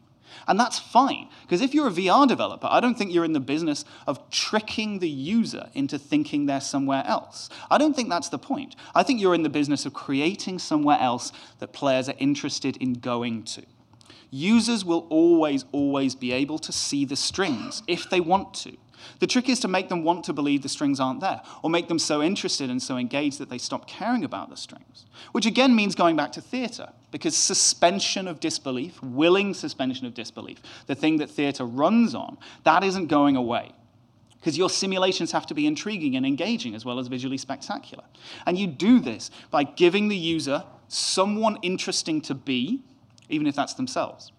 [0.48, 3.40] And that's fine, because if you're a VR developer, I don't think you're in the
[3.40, 7.50] business of tricking the user into thinking they're somewhere else.
[7.70, 8.76] I don't think that's the point.
[8.94, 12.94] I think you're in the business of creating somewhere else that players are interested in
[12.94, 13.64] going to.
[14.30, 18.76] Users will always, always be able to see the strings if they want to.
[19.20, 21.88] The trick is to make them want to believe the strings aren't there, or make
[21.88, 25.06] them so interested and so engaged that they stop caring about the strings.
[25.32, 30.62] Which again means going back to theatre, because suspension of disbelief, willing suspension of disbelief,
[30.88, 33.72] the thing that theatre runs on, that isn't going away.
[34.40, 38.04] Because your simulations have to be intriguing and engaging as well as visually spectacular.
[38.46, 42.82] And you do this by giving the user someone interesting to be,
[43.30, 44.34] even if that's themselves.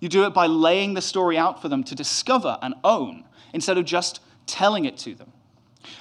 [0.00, 3.24] You do it by laying the story out for them to discover and own
[3.54, 5.32] instead of just telling it to them.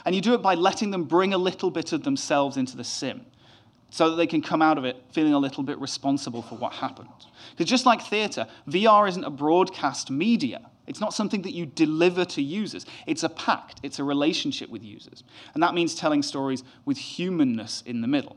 [0.05, 2.83] And you do it by letting them bring a little bit of themselves into the
[2.83, 3.25] sim
[3.89, 6.73] so that they can come out of it feeling a little bit responsible for what
[6.73, 7.09] happened.
[7.51, 10.61] Because just like theatre, VR isn't a broadcast media.
[10.87, 12.85] It's not something that you deliver to users.
[13.05, 15.23] It's a pact, it's a relationship with users.
[15.53, 18.35] And that means telling stories with humanness in the middle.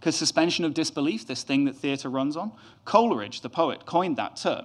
[0.00, 2.52] Because suspension of disbelief, this thing that theatre runs on,
[2.84, 4.64] Coleridge, the poet, coined that term.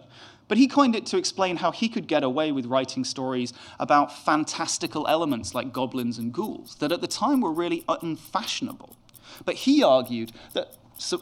[0.51, 4.11] But he coined it to explain how he could get away with writing stories about
[4.11, 8.97] fantastical elements like goblins and ghouls that at the time were really unfashionable.
[9.45, 11.21] But he argued that so,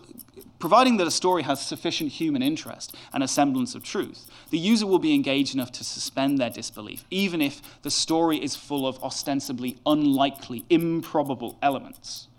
[0.58, 4.88] providing that a story has sufficient human interest and a semblance of truth, the user
[4.88, 8.98] will be engaged enough to suspend their disbelief, even if the story is full of
[9.04, 12.30] ostensibly unlikely, improbable elements.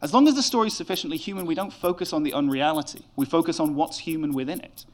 [0.00, 3.04] As long as the story is sufficiently human, we don't focus on the unreality.
[3.16, 4.86] We focus on what's human within it.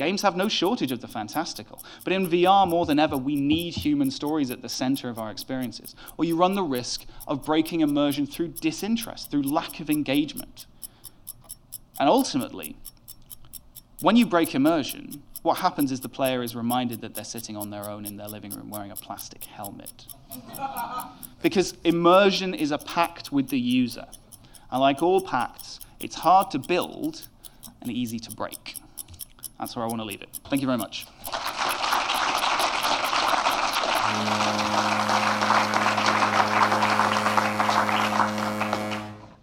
[0.00, 3.74] Games have no shortage of the fantastical, but in VR more than ever, we need
[3.74, 7.82] human stories at the center of our experiences, or you run the risk of breaking
[7.82, 10.64] immersion through disinterest, through lack of engagement.
[11.98, 12.78] And ultimately,
[14.00, 17.68] when you break immersion, what happens is the player is reminded that they're sitting on
[17.68, 20.06] their own in their living room wearing a plastic helmet.
[21.42, 24.06] because immersion is a pact with the user.
[24.70, 27.28] And like all pacts, it's hard to build
[27.82, 28.79] and easy to break.
[29.60, 30.40] That's where I want to leave it.
[30.48, 31.06] Thank you very much.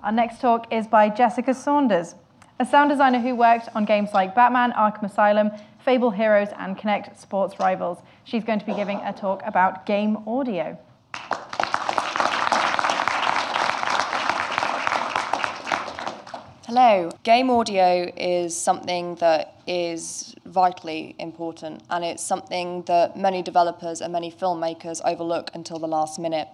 [0.02, 2.16] Our next talk is by Jessica Saunders,
[2.60, 5.52] a sound designer who worked on games like Batman, Arkham Asylum,
[5.86, 8.00] Fable Heroes, and Kinect Sports Rivals.
[8.24, 10.80] She's going to be giving a talk about game audio.
[16.68, 17.10] Hello.
[17.24, 24.12] Game audio is something that is vitally important, and it's something that many developers and
[24.12, 26.50] many filmmakers overlook until the last minute.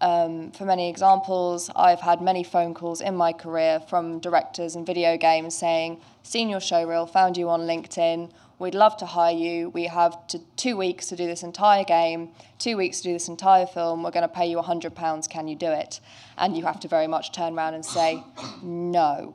[0.00, 4.86] Um, for many examples, I've had many phone calls in my career from directors and
[4.86, 8.30] video games saying, Seen your showreel, found you on LinkedIn,
[8.60, 9.70] we'd love to hire you.
[9.70, 12.28] We have to, two weeks to do this entire game,
[12.60, 14.04] two weeks to do this entire film.
[14.04, 15.28] We're going to pay you £100.
[15.28, 15.98] Can you do it?
[16.36, 18.22] And you have to very much turn around and say,
[18.62, 19.34] No.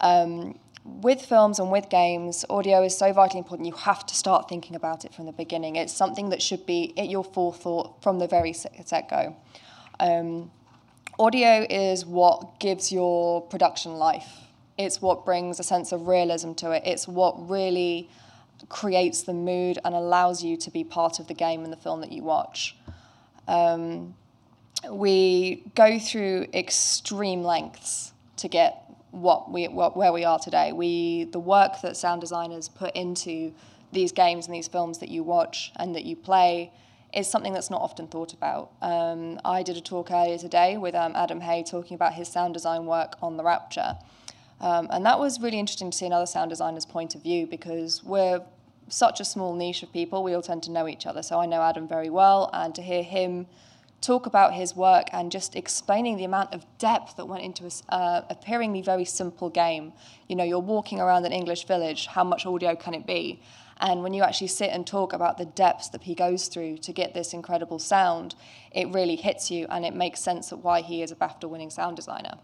[0.00, 3.66] Um, with films and with games, audio is so vitally important.
[3.66, 5.76] You have to start thinking about it from the beginning.
[5.76, 9.34] It's something that should be at your forethought from the very set go.
[9.98, 10.50] Um,
[11.18, 14.28] audio is what gives your production life.
[14.76, 16.82] It's what brings a sense of realism to it.
[16.84, 18.10] It's what really
[18.68, 22.00] creates the mood and allows you to be part of the game and the film
[22.02, 22.76] that you watch.
[23.48, 24.14] Um,
[24.90, 28.83] we go through extreme lengths to get
[29.14, 30.72] what we what, where we are today.
[30.72, 33.52] We the work that sound designers put into
[33.92, 36.72] these games and these films that you watch and that you play
[37.14, 38.72] is something that's not often thought about.
[38.82, 42.54] Um, I did a talk earlier today with um, Adam Hay talking about his sound
[42.54, 43.96] design work on the Rapture.
[44.60, 48.02] Um, and that was really interesting to see another sound designer's point of view because
[48.02, 48.40] we're
[48.88, 51.22] such a small niche of people, we all tend to know each other.
[51.22, 53.46] So I know Adam very well, and to hear him
[54.04, 57.94] talk about his work and just explaining the amount of depth that went into a,
[57.94, 59.92] uh, appearingly very simple game.
[60.28, 63.40] You know, you're walking around an English village, how much audio can it be?
[63.78, 66.92] And when you actually sit and talk about the depths that he goes through to
[66.92, 68.34] get this incredible sound,
[68.70, 71.70] it really hits you and it makes sense of why he is a BAFTA winning
[71.70, 72.34] sound designer.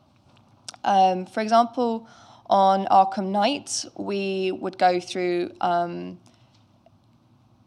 [0.83, 2.09] Um, for example,
[2.47, 6.19] on Arkham Knight, we would go through um,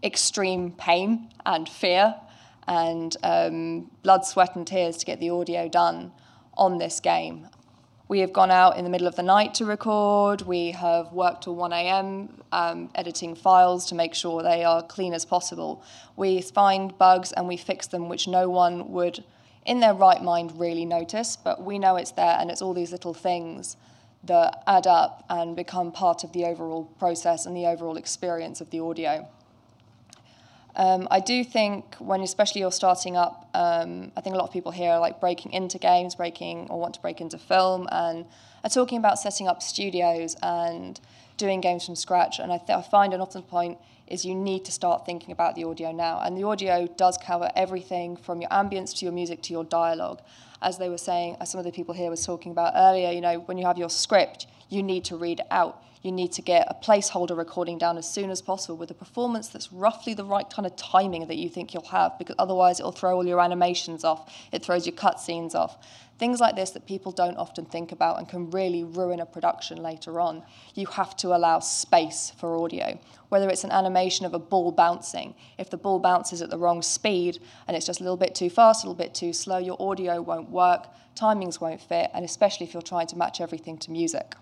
[0.03, 2.15] extreme pain and fear
[2.67, 6.11] and um, blood, sweat, and tears to get the audio done
[6.55, 7.47] on this game.
[8.07, 10.41] We have gone out in the middle of the night to record.
[10.41, 12.41] We have worked till 1 a.m.
[12.51, 15.83] Um, editing files to make sure they are clean as possible.
[16.15, 19.23] We find bugs and we fix them, which no one would,
[19.65, 21.37] in their right mind, really notice.
[21.37, 23.77] But we know it's there, and it's all these little things
[24.25, 28.69] that add up and become part of the overall process and the overall experience of
[28.69, 29.27] the audio.
[30.75, 34.53] Um, I do think when especially you're starting up, um, I think a lot of
[34.53, 38.25] people here are like breaking into games, breaking or want to break into film, and
[38.63, 40.99] are talking about setting up studios and
[41.37, 42.39] doing games from scratch.
[42.39, 45.55] And I, th- I find an often point is you need to start thinking about
[45.55, 46.19] the audio now.
[46.19, 50.21] And the audio does cover everything from your ambience to your music to your dialogue.
[50.61, 53.21] As they were saying, as some of the people here was talking about earlier, you
[53.21, 56.41] know, when you have your script, you need to read it out you need to
[56.41, 60.25] get a placeholder recording down as soon as possible with a performance that's roughly the
[60.25, 63.39] right kind of timing that you think you'll have, because otherwise it'll throw all your
[63.39, 65.77] animations off, it throws your cutscenes off.
[66.19, 69.81] Things like this that people don't often think about and can really ruin a production
[69.81, 70.43] later on.
[70.75, 72.99] You have to allow space for audio.
[73.29, 76.81] Whether it's an animation of a ball bouncing, if the ball bounces at the wrong
[76.81, 79.81] speed and it's just a little bit too fast, a little bit too slow, your
[79.81, 83.91] audio won't work, timings won't fit, and especially if you're trying to match everything to
[83.91, 84.35] music.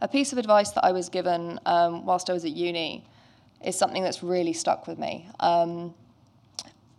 [0.00, 3.06] A piece of advice that I was given um, whilst I was at uni
[3.64, 5.28] is something that's really stuck with me.
[5.40, 5.94] Um,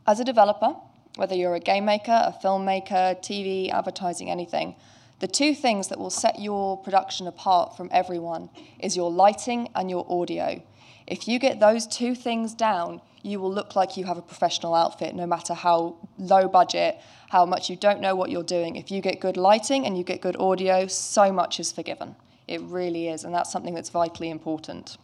[0.08, 0.76] as a developer,
[1.16, 4.76] whether you're a game maker, a filmmaker, TV, advertising, anything,
[5.20, 9.90] the two things that will set your production apart from everyone is your lighting and
[9.90, 10.62] your audio.
[11.08, 14.76] If you get those two things down, you will look like you have a professional
[14.76, 18.76] outfit, no matter how low budget, how much you don't know what you're doing.
[18.76, 22.16] If you get good lighting and you get good audio, so much is forgiven.
[22.48, 24.98] It really is, and that's something that's vitally important.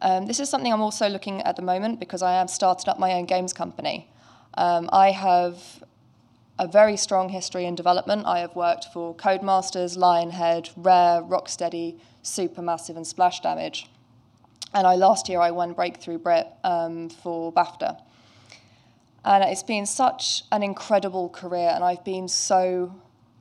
[0.00, 2.98] Um, this is something I'm also looking at the moment because I am started up
[2.98, 4.10] my own games company.
[4.54, 5.84] Um, I have
[6.58, 8.26] a very strong history in development.
[8.26, 13.88] I have worked for Codemasters, Lionhead, Rare, Rocksteady, Supermassive, and Splash Damage.
[14.74, 18.00] And I last year I won Breakthrough Brit um, for BAFTA.
[19.24, 22.94] And it's been such an incredible career, and I've been so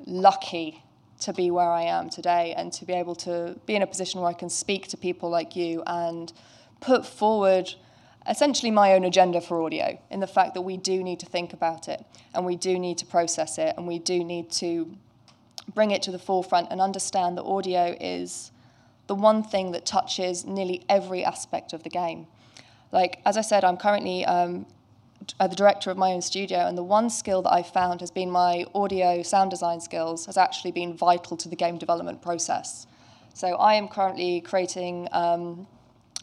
[0.06, 0.84] lucky
[1.22, 4.22] to be where I am today and to be able to be in a position
[4.22, 6.32] where I can speak to people like you and
[6.80, 7.74] put forward
[8.28, 11.54] essentially my own agenda for audio in the fact that we do need to think
[11.54, 12.04] about it
[12.34, 14.96] and we do need to process it and we do need to
[15.74, 18.52] bring it to the forefront and understand that audio is
[19.08, 22.28] the one thing that touches nearly every aspect of the game.
[22.92, 24.66] Like, as I said, I'm currently um,
[25.40, 28.12] uh, the director of my own studio, and the one skill that I've found has
[28.12, 32.88] been my audio sound design skills has actually been vital to the game development process.
[33.34, 35.68] So I am currently creating um,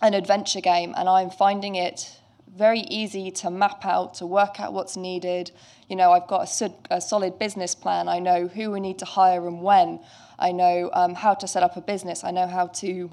[0.02, 2.20] an adventure game, and I'm finding it
[2.56, 5.52] very easy to map out, to work out what's needed.
[5.88, 8.08] You know, I've got a, a solid business plan.
[8.08, 10.00] I know who we need to hire and when.
[10.38, 12.24] I know um, how to set up a business.
[12.24, 13.10] I know how to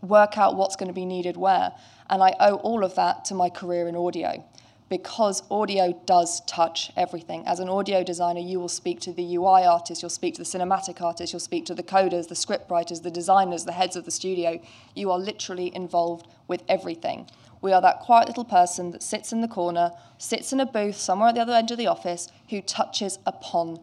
[0.00, 1.72] work out what's going to be needed where.
[2.10, 4.44] And I owe all of that to my career in audio
[4.92, 7.42] because audio does touch everything.
[7.46, 10.44] As an audio designer, you will speak to the UI artist, you'll speak to the
[10.44, 14.04] cinematic artist, you'll speak to the coders, the script writers, the designers, the heads of
[14.04, 14.60] the studio.
[14.94, 17.26] You are literally involved with everything.
[17.62, 20.96] We are that quiet little person that sits in the corner, sits in a booth
[20.96, 23.80] somewhere at the other end of the office, who touches upon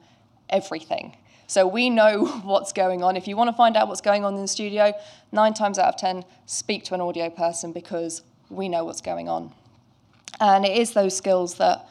[0.47, 1.17] everything.
[1.47, 3.17] So we know what's going on.
[3.17, 4.93] If you want to find out what's going on in the studio,
[5.31, 9.27] nine times out of ten, speak to an audio person because we know what's going
[9.27, 9.51] on.
[10.39, 11.87] And it is those skills that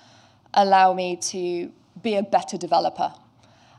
[0.55, 1.71] allow me to
[2.03, 3.13] be a better developer.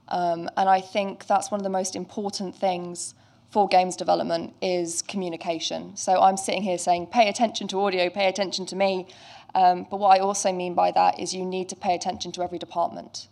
[0.07, 3.13] Um, and I think that's one of the most important things
[3.49, 5.95] for games development is communication.
[5.95, 9.07] So I'm sitting here saying, pay attention to audio, pay attention to me.
[9.55, 12.43] Um, but what I also mean by that is you need to pay attention to
[12.43, 13.27] every department.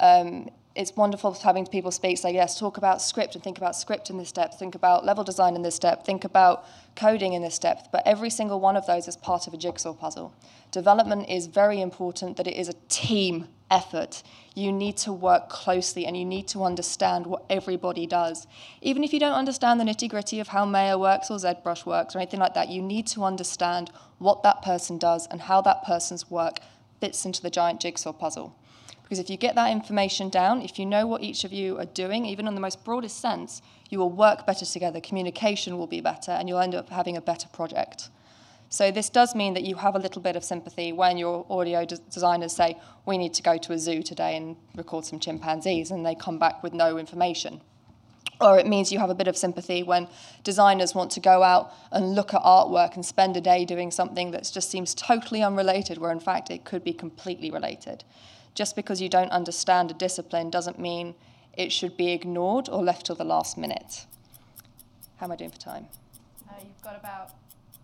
[0.00, 4.10] Um, it's wonderful having people speak, say, yes, talk about script and think about script
[4.10, 6.66] in this depth, think about level design in this depth, think about
[6.96, 7.90] coding in this depth.
[7.92, 10.34] But every single one of those is part of a jigsaw puzzle.
[10.72, 14.24] Development is very important that it is a team effort.
[14.56, 18.48] You need to work closely and you need to understand what everybody does.
[18.82, 22.16] Even if you don't understand the nitty gritty of how Maya works or ZBrush works
[22.16, 25.84] or anything like that, you need to understand what that person does and how that
[25.84, 26.58] person's work
[27.00, 28.56] fits into the giant jigsaw puzzle.
[29.04, 31.84] Because if you get that information down, if you know what each of you are
[31.84, 36.00] doing, even in the most broadest sense, you will work better together, communication will be
[36.00, 38.08] better, and you'll end up having a better project.
[38.70, 41.84] So this does mean that you have a little bit of sympathy when your audio
[41.84, 42.76] de- designers say,
[43.06, 46.38] we need to go to a zoo today and record some chimpanzees, and they come
[46.38, 47.60] back with no information.
[48.40, 50.08] Or it means you have a bit of sympathy when
[50.42, 54.32] designers want to go out and look at artwork and spend a day doing something
[54.32, 58.02] that just seems totally unrelated, where in fact it could be completely related.
[58.54, 61.14] Just because you don't understand a discipline doesn't mean
[61.56, 64.06] it should be ignored or left till the last minute.
[65.16, 65.86] How am I doing for time?
[66.48, 67.32] Uh, you've got about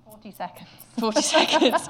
[0.04, 0.68] 40 seconds.
[0.98, 1.88] 40 seconds.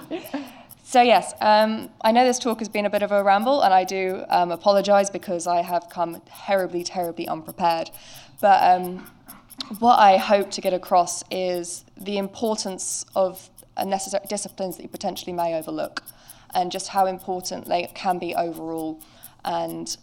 [0.90, 3.72] So, yes, um, I know this talk has been a bit of a ramble, and
[3.72, 7.90] I do um, apologise because I have come terribly, terribly unprepared.
[8.40, 9.06] But um,
[9.78, 13.50] what I hope to get across is the importance of
[13.86, 16.02] necessary disciplines that you potentially may overlook,
[16.54, 19.00] and just how important they can be overall,
[19.44, 19.96] and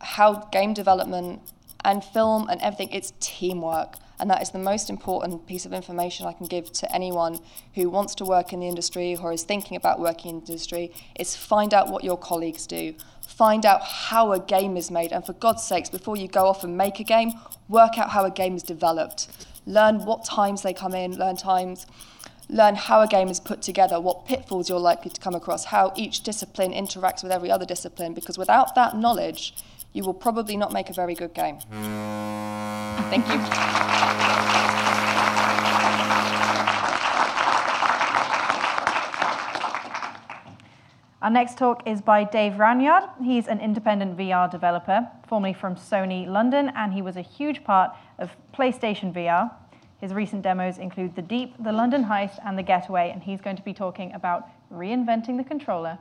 [0.00, 1.40] how game development
[1.84, 3.96] and film and everything, it's teamwork.
[4.20, 7.40] And that is the most important piece of information I can give to anyone
[7.74, 10.92] who wants to work in the industry or is thinking about working in the industry
[11.18, 12.94] is find out what your colleagues do.
[13.26, 15.10] Find out how a game is made.
[15.10, 17.32] And for God's sakes, before you go off and make a game,
[17.68, 19.26] work out how a game is developed.
[19.66, 21.86] Learn what times they come in, learn times,
[22.52, 25.92] learn how a game is put together, what pitfalls you're likely to come across, how
[25.96, 29.54] each discipline interacts with every other discipline, because without that knowledge,
[29.94, 31.58] you will probably not make a very good game.
[33.10, 33.40] Thank you.
[41.22, 43.08] Our next talk is by Dave Ranyard.
[43.22, 47.92] He's an independent VR developer, formerly from Sony London, and he was a huge part
[48.18, 49.52] of PlayStation VR.
[50.02, 53.54] His recent demos include The Deep, The London Heist, and The Getaway, and he's going
[53.54, 55.96] to be talking about reinventing the controller.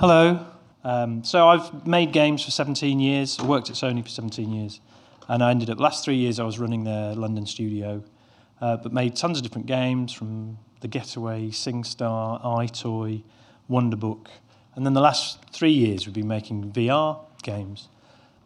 [0.00, 0.44] Hello.
[0.82, 3.38] Um, so I've made games for 17 years.
[3.38, 4.80] I worked at Sony for 17 years,
[5.28, 8.02] and I ended up last three years I was running their London studio,
[8.60, 13.22] uh, but made tons of different games from The Getaway, SingStar, EyeToy,
[13.70, 14.26] Wonderbook,
[14.74, 17.90] and then the last three years we've been making VR games.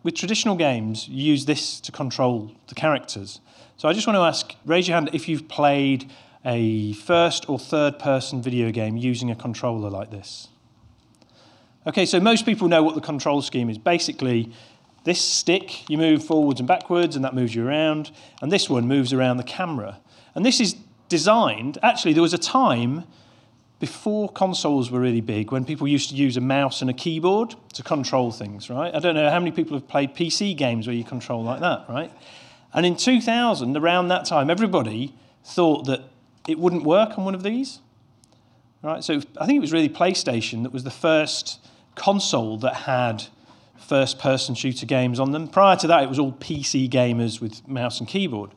[0.02, 3.40] With traditional games, you use this to control the characters.
[3.76, 6.10] So I just want to ask, raise your hand if you've played
[6.44, 10.48] a first or third person video game using a controller like this.
[11.86, 13.78] Okay, so most people know what the control scheme is.
[13.78, 14.52] Basically,
[15.04, 18.86] this stick, you move forwards and backwards, and that moves you around, and this one
[18.86, 19.98] moves around the camera.
[20.34, 20.76] And this is
[21.08, 23.04] designed, actually, there was a time
[23.80, 27.56] before consoles were really big when people used to use a mouse and a keyboard
[27.72, 28.94] to control things, right?
[28.94, 31.86] I don't know how many people have played PC games where you control like that,
[31.88, 32.12] right?
[32.74, 35.14] And in 2000, around that time, everybody
[35.44, 36.02] thought that
[36.48, 37.80] it wouldn't work on one of these,
[38.82, 39.04] right?
[39.04, 41.60] So I think it was really PlayStation that was the first
[41.94, 43.24] console that had
[43.76, 45.48] first person shooter games on them.
[45.48, 48.50] Prior to that, it was all PC gamers with mouse and keyboard.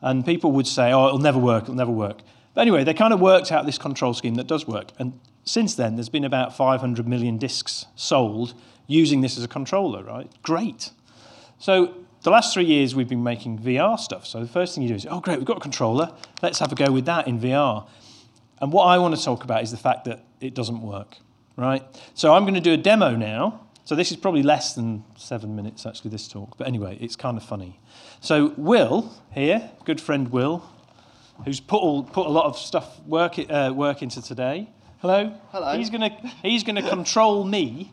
[0.00, 2.20] And people would say, oh, it'll never work, it'll never work.
[2.54, 4.90] But anyway, they kind of worked out this control scheme that does work.
[4.98, 8.54] And since then, there's been about 500 million discs sold
[8.86, 10.30] using this as a controller, right?
[10.42, 10.90] Great.
[11.58, 14.26] So the last three years, we've been making VR stuff.
[14.26, 16.12] So the first thing you do is, oh, great, we've got a controller.
[16.40, 17.86] Let's have a go with that in VR.
[18.60, 21.16] And what I want to talk about is the fact that it doesn't work,
[21.56, 21.82] right?
[22.14, 23.66] So I'm going to do a demo now.
[23.84, 26.56] So this is probably less than seven minutes, actually, this talk.
[26.56, 27.80] But anyway, it's kind of funny.
[28.20, 30.64] So Will here, good friend Will,
[31.44, 34.70] who's put all, put a lot of stuff work uh, work into today.
[35.00, 35.34] Hello.
[35.50, 35.76] Hello.
[35.76, 37.92] He's gonna he's gonna control me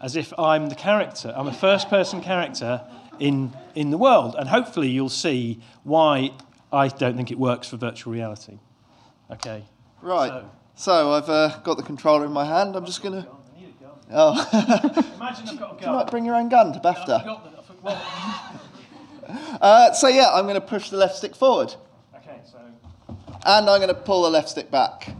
[0.00, 1.34] as if I'm the character.
[1.36, 2.82] I'm a first person character
[3.20, 6.30] in in the world, and hopefully you'll see why
[6.72, 8.58] I don't think it works for virtual reality.
[9.30, 9.64] Okay.
[10.02, 10.28] Right.
[10.30, 12.76] So- So, I've uh, got the controller in my hand.
[12.76, 13.28] I'm just going to.
[14.12, 14.32] Oh.
[15.16, 15.94] Imagine I've got a you gun.
[15.96, 17.24] might bring your own gun to BAFTA.
[17.24, 18.00] the- well,
[19.60, 21.74] Uh, so, yeah, I'm going to push the left stick forward.
[22.16, 22.58] okay, so
[23.44, 25.10] And I'm going to pull the left stick back.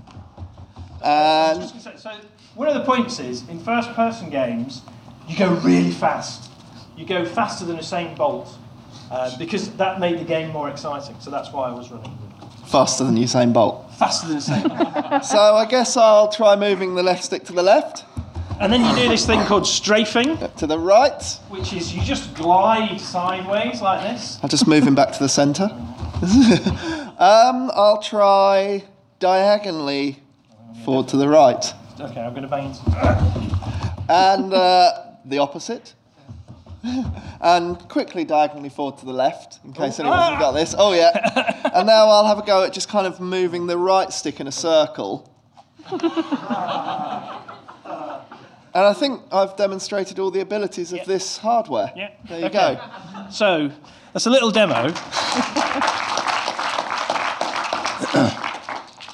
[1.05, 1.69] And.
[1.69, 2.13] Say, so
[2.55, 4.83] one of the points is in first person games,
[5.29, 6.48] you go really fast.
[6.99, 8.59] You go faster than Usain Bolt
[9.11, 11.15] uh, because that made the game more exciting.
[11.21, 12.19] So that's why I was running.
[12.67, 13.95] Faster than Usain Bolt.
[13.95, 15.25] Faster than Usain Bolt.
[15.25, 18.05] So I guess I'll try moving the left stick to the left,
[18.61, 21.23] and then you do this thing called strafing, to the right.
[21.49, 24.39] which is you just glide sideways like this.
[24.43, 25.71] I'll just move him back to the centre.
[27.19, 28.85] um, I'll try
[29.21, 30.19] diagonally
[30.85, 31.73] forward to the right.
[32.01, 32.81] Okay, I'm going to bang into.
[34.09, 34.91] And uh,
[35.25, 35.95] the opposite.
[37.41, 40.39] And quickly diagonally forward to the left, in case anyone's Ah!
[40.39, 40.75] got this.
[40.77, 41.11] Oh, yeah.
[41.75, 44.47] And now I'll have a go at just kind of moving the right stick in
[44.47, 45.31] a circle.
[48.75, 51.91] And I think I've demonstrated all the abilities of this hardware.
[51.97, 52.11] Yeah.
[52.29, 52.75] There you Okay.
[52.77, 53.27] go.
[53.31, 53.71] So
[54.13, 54.93] that's a little demo.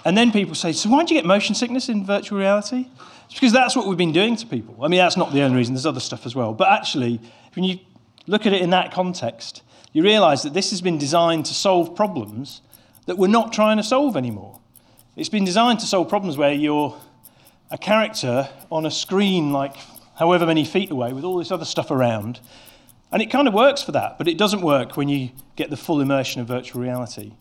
[0.05, 2.89] and then people say, so why do you get motion sickness in virtual reality?
[3.27, 4.77] It's because that's what we've been doing to people.
[4.85, 5.73] I mean, that's not the only reason.
[5.75, 6.53] There's other stuff as well.
[6.53, 7.21] But actually,
[7.55, 7.79] when you
[8.27, 11.95] look at it in that context, you realise that this has been designed to solve
[11.95, 12.61] problems
[13.07, 14.61] that we're not trying to solve anymore.
[15.17, 16.97] It's been designed to solve problems where you're
[17.71, 19.77] a character on a screen like
[20.17, 22.41] however many feet away with all this other stuff around.
[23.13, 25.77] And it kind of works for that, but it doesn't work when you get the
[25.77, 27.33] full immersion of virtual reality.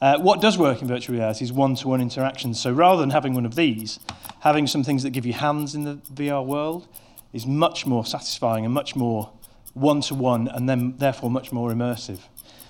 [0.00, 2.60] Uh, what does work in virtual reality is one to one interactions.
[2.60, 4.00] So rather than having one of these,
[4.40, 6.88] having some things that give you hands in the VR world
[7.32, 9.30] is much more satisfying and much more
[9.74, 12.20] one to one, and then therefore much more immersive.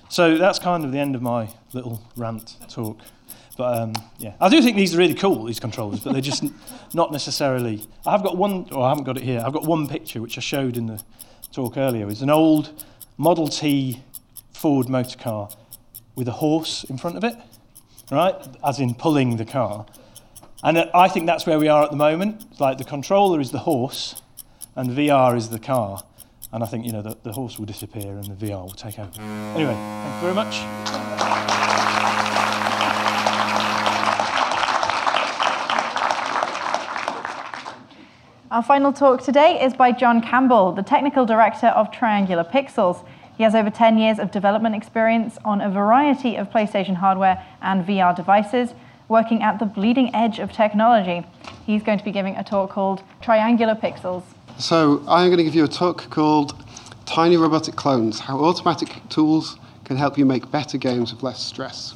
[0.08, 2.98] So that's kind of the end of my little rant talk.
[3.56, 6.44] But um, yeah, I do think these are really cool, these controllers, but they're just
[6.94, 7.86] not necessarily.
[8.06, 9.42] I've got one, or I haven't got it here.
[9.44, 11.02] I've got one picture which I showed in the
[11.52, 12.08] talk earlier.
[12.08, 12.84] It's an old
[13.18, 14.02] Model T
[14.52, 15.48] Ford motor car
[16.14, 17.36] with a horse in front of it,
[18.10, 18.34] right?
[18.64, 19.86] As in pulling the car.
[20.62, 22.60] And uh, I think that's where we are at the moment.
[22.60, 24.22] Like the controller is the horse,
[24.76, 26.04] and VR is the car.
[26.52, 28.98] And I think you know the, the horse will disappear and the VR will take
[28.98, 29.10] over.
[29.54, 31.62] Anyway, thank you very much.
[38.50, 43.02] Our final talk today is by John Campbell, the technical director of Triangular Pixels.
[43.38, 47.86] He has over 10 years of development experience on a variety of PlayStation hardware and
[47.86, 48.74] VR devices,
[49.08, 51.26] working at the bleeding edge of technology.
[51.64, 54.22] He's going to be giving a talk called Triangular Pixels.
[54.58, 56.54] So I'm going to give you a talk called
[57.04, 61.94] Tiny Robotic Clones, How Automatic Tools Can Help You Make Better Games with Less Stress.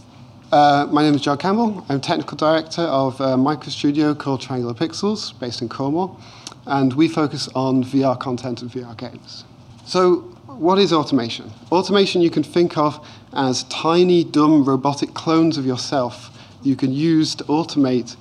[0.50, 1.84] Uh, my name is John Campbell.
[1.88, 6.20] I'm technical director of a micro studio called Triangular Pixels, based in Cornwall,
[6.66, 9.44] and we focus on VR content and VR games.
[9.84, 11.50] So what is automation?
[11.70, 16.30] Automation you can think of as tiny, dumb, robotic clones of yourself
[16.62, 18.16] you can use to automate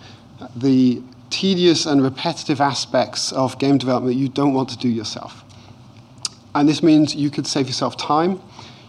[0.56, 1.02] the
[1.36, 5.44] tedious and repetitive aspects of game development you don't want to do yourself.
[6.54, 8.40] And this means you could save yourself time,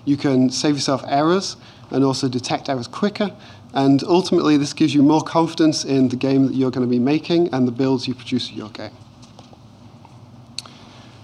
[0.05, 1.57] you can save yourself errors,
[1.91, 3.35] and also detect errors quicker.
[3.75, 7.01] And ultimately, this gives you more confidence in the game that you're going to be
[7.01, 8.97] making and the builds you produce your game.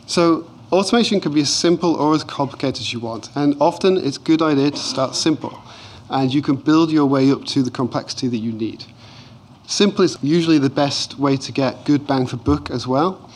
[0.07, 3.31] So, automation can be as simple or as complicated as you want.
[3.37, 5.57] And often, it's a good idea to start simple.
[6.11, 8.85] And you can build your way up to the complexity that you need.
[9.73, 13.31] Simple is usually the best way to get good bang for buck as well.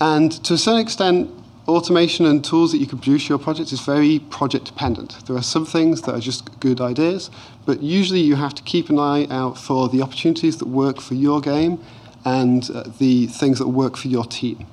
[0.00, 1.28] And to a certain extent,
[1.66, 5.26] automation and tools that you can produce your project is very project dependent.
[5.26, 7.32] There are some things that are just good ideas,
[7.66, 11.14] but usually you have to keep an eye out for the opportunities that work for
[11.14, 11.80] your game
[12.24, 14.64] and uh, the things that work for your team.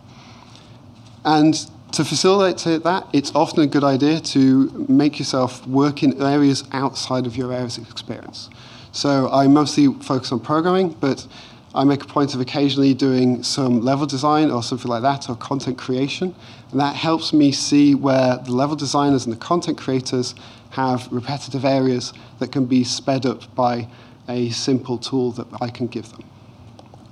[1.25, 1.55] And
[1.93, 7.25] to facilitate that, it's often a good idea to make yourself work in areas outside
[7.25, 8.51] of your areas experience.
[8.91, 11.27] So I mostly focus on programming, but
[11.75, 15.35] I make a point of occasionally doing some level design or something like that, or
[15.35, 16.33] content creation.
[16.71, 20.33] And that helps me see where the level designers and the content creators
[20.71, 23.87] have repetitive areas that can be sped up by
[24.27, 26.23] a simple tool that I can give them.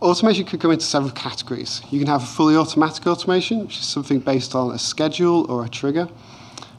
[0.02, 1.82] Automation could come into several categories.
[1.90, 5.66] You can have a fully automatic automation, which is something based on a schedule or
[5.66, 6.08] a trigger.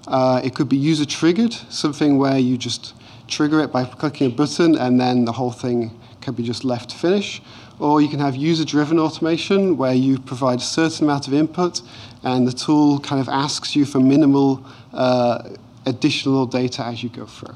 [0.07, 2.95] Uh, it could be user triggered, something where you just
[3.29, 6.91] trigger it by clicking a button and then the whole thing can be just left
[6.91, 7.41] to finish.
[7.79, 11.81] Or you can have user driven automation, where you provide a certain amount of input
[12.25, 15.51] and the tool kind of asks you for minimal uh,
[15.87, 17.55] additional data as you go through.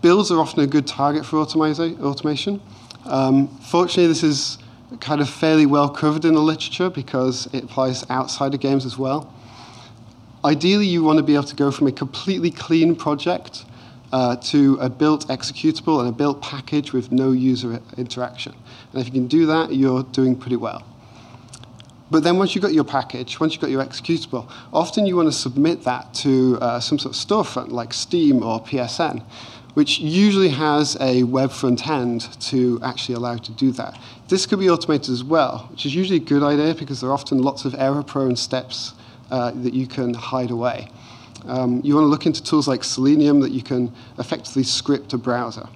[0.00, 2.60] Builds are often a good target for automation.
[3.04, 4.58] Um, fortunately, this is
[5.00, 8.96] kind of fairly well covered in the literature because it applies outside of games as
[8.96, 9.32] well.
[10.48, 13.66] Ideally, you want to be able to go from a completely clean project
[14.12, 18.54] uh, to a built executable and a built package with no user interaction.
[18.90, 20.86] And if you can do that, you're doing pretty well.
[22.10, 25.28] But then once you've got your package, once you've got your executable, often you want
[25.28, 29.22] to submit that to uh, some sort of storefront like Steam or PSN,
[29.74, 34.00] which usually has a web front end to actually allow you to do that.
[34.28, 37.12] This could be automated as well, which is usually a good idea because there are
[37.12, 38.94] often lots of error-prone steps
[39.30, 40.90] uh, that you can hide away.
[41.46, 45.18] Um, you want to look into tools like Selenium that you can effectively script a
[45.18, 45.68] browser.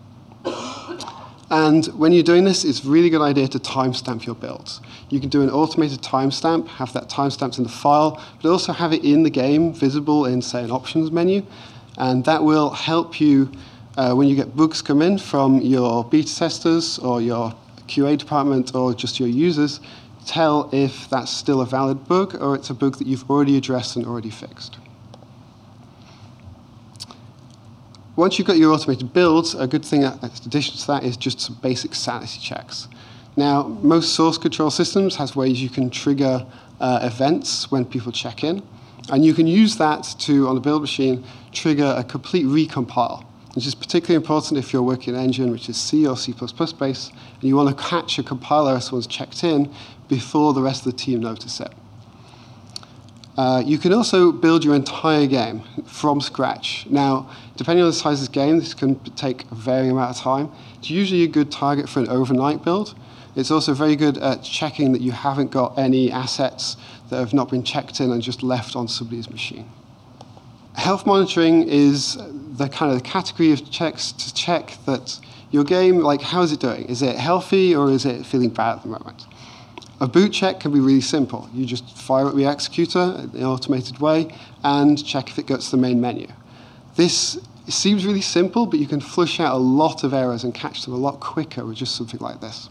[1.50, 4.80] And when you're doing this, it's a really good idea to timestamp your builds.
[5.10, 8.94] You can do an automated timestamp, have that timestamped in the file, but also have
[8.94, 11.44] it in the game, visible in, say, an options menu.
[11.98, 13.52] And that will help you
[13.98, 17.54] uh, when you get bugs come in from your beta testers or your
[17.86, 19.80] QA department or just your users
[20.26, 23.96] tell if that's still a valid bug or it's a bug that you've already addressed
[23.96, 24.78] and already fixed.
[28.14, 31.40] Once you've got your automated builds, a good thing in addition to that is just
[31.40, 32.88] some basic sanity checks.
[33.36, 36.46] Now, most source control systems has ways you can trigger
[36.78, 38.62] uh, events when people check in,
[39.10, 43.66] and you can use that to, on a build machine, trigger a complete recompile, which
[43.66, 46.34] is particularly important if you're working in an engine which is C or C++
[46.78, 49.72] based, and you want to catch a compiler as someone's checked in
[50.12, 51.72] before the rest of the team notice it.
[53.38, 56.86] Uh, you can also build your entire game from scratch.
[56.90, 60.22] Now, depending on the size of the game, this can take a varying amount of
[60.22, 60.50] time.
[60.76, 62.94] It's usually a good target for an overnight build.
[63.36, 66.76] It's also very good at checking that you haven't got any assets
[67.08, 69.66] that have not been checked in and just left on somebody's machine.
[70.74, 72.18] Health monitoring is
[72.58, 75.18] the kind of category of checks to check that
[75.50, 76.84] your game, like how is it doing?
[76.84, 79.24] Is it healthy or is it feeling bad at the moment?
[80.02, 81.48] A boot check can be really simple.
[81.54, 84.34] You just fire up the executor in an automated way
[84.64, 86.26] and check if it gets to the main menu.
[86.96, 87.38] This
[87.68, 90.92] seems really simple, but you can flush out a lot of errors and catch them
[90.92, 92.68] a lot quicker with just something like this.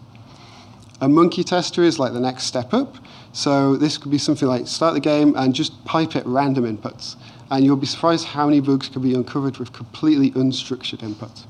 [0.99, 2.97] A monkey tester is like the next step up.
[3.31, 7.15] So this could be something like start the game and just pipe it random inputs.
[7.49, 11.45] And you'll be surprised how many bugs can be uncovered with completely unstructured input.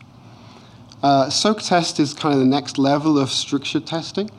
[1.02, 4.30] Uh, soak test is kind of the next level of structured testing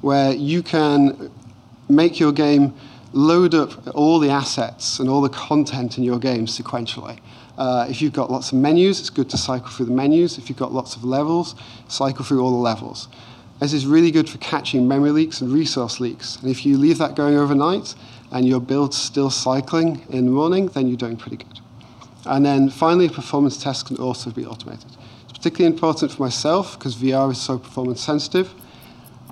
[0.00, 1.30] where you can
[1.88, 2.74] make your game
[3.12, 7.18] load up all the assets and all the content in your game sequentially.
[7.56, 10.38] Uh, if you've got lots of menus, it's good to cycle through the menus.
[10.38, 11.56] If you've got lots of levels,
[11.88, 13.08] cycle through all the levels.
[13.58, 16.36] This is really good for catching memory leaks and resource leaks.
[16.36, 17.96] And if you leave that going overnight
[18.30, 21.60] and your build's still cycling in the morning, then you're doing pretty good.
[22.24, 24.86] And then finally, performance tests can also be automated.
[25.24, 28.54] It's particularly important for myself because VR is so performance sensitive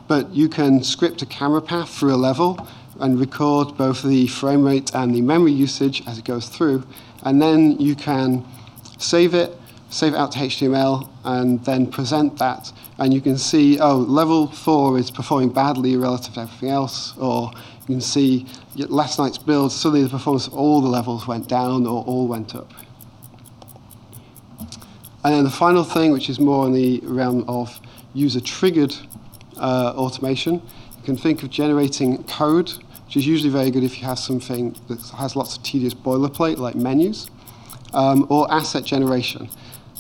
[0.09, 2.67] but you can script a camera path through a level
[3.01, 6.83] and record both the frame rate and the memory usage as it goes through.
[7.23, 8.45] And then you can
[8.99, 9.53] save it,
[9.91, 12.73] save it out to HTML, and then present that.
[12.99, 17.51] And you can see, oh, level four is performing badly relative to everything else, or
[17.81, 18.47] you can see
[18.77, 22.55] last night's build, suddenly the performance of all the levels went down or all went
[22.55, 22.73] up.
[25.25, 27.81] And then the final thing, which is more in the realm of
[28.15, 28.95] user triggered
[29.57, 30.55] uh, automation.
[30.55, 32.71] You can think of generating code,
[33.07, 36.59] which is usually very good if you have something that has lots of tedious boilerplate
[36.59, 37.31] like menus,
[37.95, 39.49] um, or asset generation.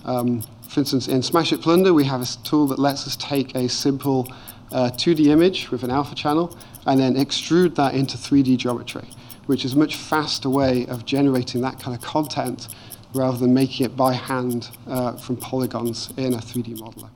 [0.04, 3.54] Um, for instance, in Smash Hit Plunder, we have a tool that lets us take
[3.54, 4.32] a simple
[4.72, 9.08] uh, 2D image with an alpha channel and then extrude that into 3D geometry,
[9.46, 12.68] which is a much faster way of generating that kind of content
[13.14, 17.08] rather than making it by hand uh, from polygons in a 3D modeler.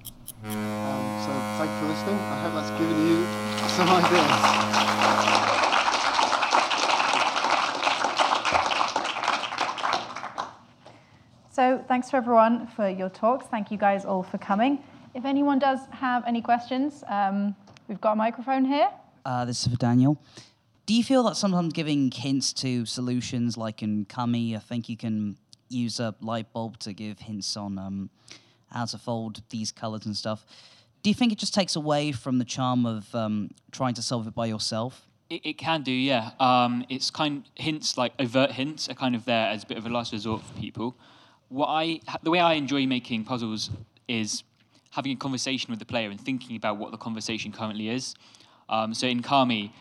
[0.43, 2.17] Um, so thank you for listening.
[2.17, 3.27] I hope that's given you
[3.77, 4.71] some ideas.
[11.53, 13.47] So thanks to everyone for your talks.
[13.47, 14.83] Thank you guys all for coming.
[15.15, 17.55] If anyone does have any questions, um,
[17.87, 18.89] we've got a microphone here.
[19.27, 20.17] Uh, this is for Daniel.
[20.87, 24.97] Do you feel that sometimes giving hints to solutions, like in Kami, I think you
[24.97, 25.37] can
[25.69, 28.11] use a light bulb to give hints on um,
[28.71, 30.45] how to fold these colors and stuff.
[31.03, 34.27] Do you think it just takes away from the charm of um, trying to solve
[34.27, 35.07] it by yourself?
[35.31, 36.33] It, it can do, yeah.
[36.39, 39.87] Um, it's kind hints like overt hints are kind of there as a bit of
[39.87, 40.97] a last resort for people.
[41.49, 43.71] What I the way I enjoy making puzzles
[44.09, 44.43] is
[44.91, 48.15] having a conversation with the player and thinking about what the conversation currently is.
[48.69, 49.73] Um, so in Kami,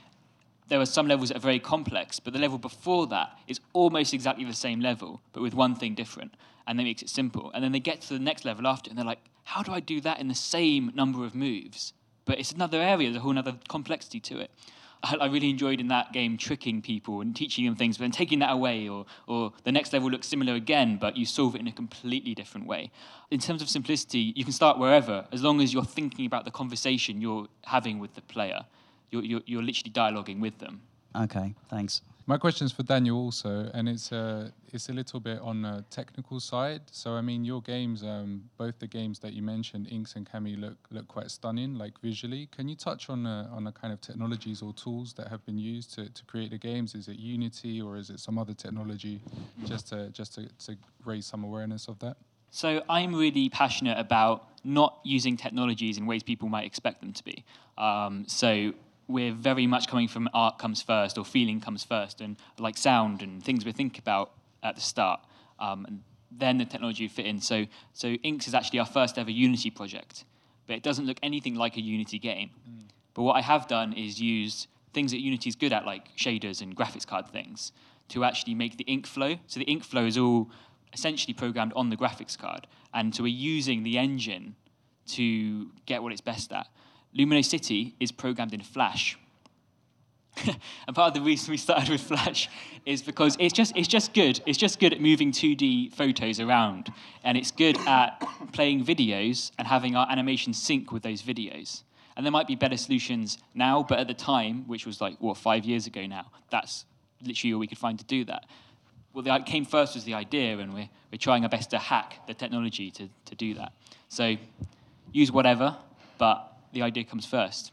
[0.68, 4.14] there are some levels that are very complex, but the level before that is almost
[4.14, 6.36] exactly the same level, but with one thing different,
[6.70, 7.52] and that makes it simple.
[7.54, 9.82] And then they get to the next level after, and they're like, how do I
[9.82, 11.94] do that in the same number of moves?
[12.26, 14.52] But it's another area, there's a whole other complexity to it.
[15.04, 18.12] I, I really enjoyed in that game tricking people and teaching them things, but then
[18.12, 21.62] taking that away, or, or the next level looks similar again, but you solve it
[21.62, 22.92] in a completely different way.
[23.32, 26.52] In terms of simplicity, you can start wherever, as long as you're thinking about the
[26.52, 28.66] conversation you're having with the player
[29.12, 30.82] you're, you're, you're literally dialoguing with them.
[31.16, 32.02] Okay, thanks.
[32.30, 35.84] My question is for Daniel also, and it's a it's a little bit on the
[35.90, 36.82] technical side.
[36.92, 40.56] So I mean, your games, um, both the games that you mentioned, Inks and Kami,
[40.56, 42.48] look look quite stunning, like visually.
[42.56, 45.58] Can you touch on a, on the kind of technologies or tools that have been
[45.58, 46.94] used to, to create the games?
[46.94, 49.24] Is it Unity or is it some other technology?
[49.66, 52.18] Just to just to, to raise some awareness of that.
[52.52, 57.24] So I'm really passionate about not using technologies in ways people might expect them to
[57.24, 57.44] be.
[57.76, 58.76] Um, so
[59.10, 63.22] we're very much coming from art comes first or feeling comes first and like sound
[63.22, 64.32] and things we think about
[64.64, 65.20] at the start
[65.60, 69.32] um, and then the technology fit in so so inks is actually our first ever
[69.32, 70.24] unity project
[70.70, 72.52] but it doesn't look anything like a Unity game.
[73.16, 76.78] But what I have done is used things that Unity's good at, like shaders and
[76.78, 77.72] graphics card things,
[78.10, 79.38] to actually make the ink flow.
[79.48, 80.52] So the ink flow is all
[80.94, 84.56] essentially programmed on the graphics card, and so we're using the engine
[85.08, 86.68] to get what it's best at.
[87.18, 89.18] Lumino City is programmed in Flash.
[90.88, 92.50] and part of the reason we started with Flash
[92.86, 94.40] is because it's just it's just good.
[94.46, 96.94] It's just good at moving 2D photos around,
[97.24, 98.20] and it's good at
[98.54, 101.84] playing videos and having our animation sync with those videos.
[102.16, 105.38] And there might be better solutions now, but at the time, which was like what
[105.38, 106.86] five years ago now, that's
[107.24, 108.46] literally all we could find to do that.
[109.14, 112.28] Well, the came first was the idea, and we're we're trying our best to hack
[112.28, 113.74] the technology to to do that.
[114.10, 114.36] So
[115.12, 115.76] use whatever,
[116.18, 117.72] but the idea comes first.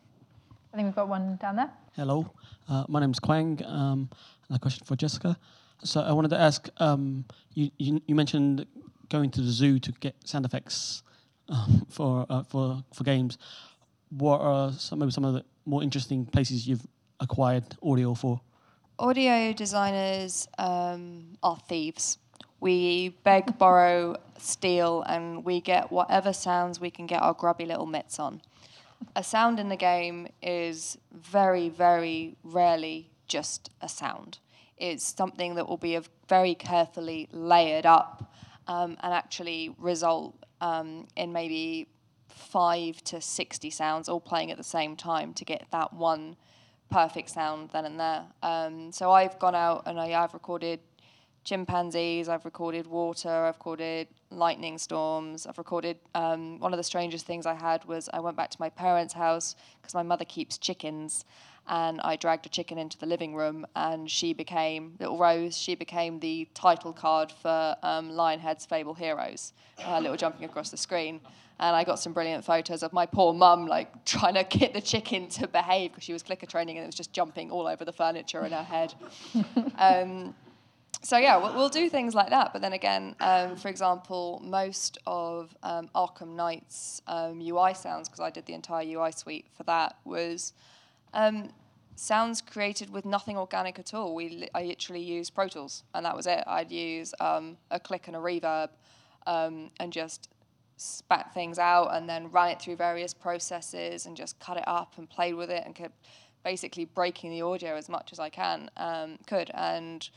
[0.72, 1.70] I think we've got one down there.
[1.94, 2.30] Hello,
[2.68, 3.61] uh, my name is Quang.
[3.64, 4.11] Um,
[4.49, 5.36] and a question for Jessica.
[5.82, 7.24] So I wanted to ask, um,
[7.55, 8.66] you, you, you mentioned
[9.09, 11.03] going to the zoo to get sound effects
[11.49, 13.38] um, for uh, for for games.
[14.11, 16.86] What are some maybe some of the more interesting places you've
[17.20, 18.40] acquired audio for?
[18.99, 22.18] Audio designers um, are thieves.
[22.61, 27.86] We beg, borrow, steal, and we get whatever sounds we can get our grubby little
[27.86, 28.40] mitts on.
[29.14, 34.38] A sound in the game is very, very rarely just a sound.
[34.76, 38.32] It's something that will be very carefully layered up
[38.66, 41.88] um, and actually result um, in maybe
[42.28, 46.36] five to 60 sounds all playing at the same time to get that one
[46.90, 48.24] perfect sound then and there.
[48.42, 50.80] Um, so I've gone out and I, have recorded
[51.44, 55.99] chimpanzees, I've recorded water, I've recorded lightning storms, I've recorded.
[56.14, 59.14] Um, one of the strangest things I had was I went back to my parents'
[59.14, 61.24] house because my mother keeps chickens.
[61.68, 65.57] And I dragged a chicken into the living room, and she became little Rose.
[65.57, 69.53] She became the title card for um, Lionhead's Fable Heroes,
[69.85, 71.20] uh, little jumping across the screen
[71.59, 74.81] and I got some brilliant photos of my poor mum like trying to get the
[74.81, 77.85] chicken to behave because she was clicker training and it was just jumping all over
[77.85, 78.95] the furniture in her head.
[79.79, 80.35] um,
[81.03, 82.53] so yeah, we'll, we'll, do things like that.
[82.53, 88.20] But then again, um, for example, most of um, Arkham Knight's UI um, sounds, because
[88.20, 90.53] I did the entire UI suite for that, was
[91.14, 91.51] um,
[91.94, 94.14] sounds created with nothing organic at all.
[94.14, 96.42] We I literally used Pro Tools, and that was it.
[96.47, 98.70] I'd use um, a click and a reverb,
[99.26, 100.28] and just
[100.76, 104.94] spat things out and then ran it through various processes and just cut it up
[104.99, 105.94] and played with it and kept
[106.44, 109.51] basically breaking the audio as much as I can um, could.
[109.55, 110.09] And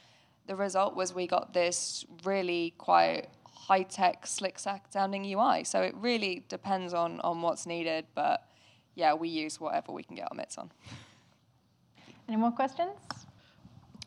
[0.50, 3.28] the result was we got this really quite
[3.68, 5.64] high tech, slick sack sounding UI.
[5.64, 8.38] So it really depends on on what's needed, but
[8.96, 10.72] yeah, we use whatever we can get our mitts on.
[12.28, 12.98] Any more questions?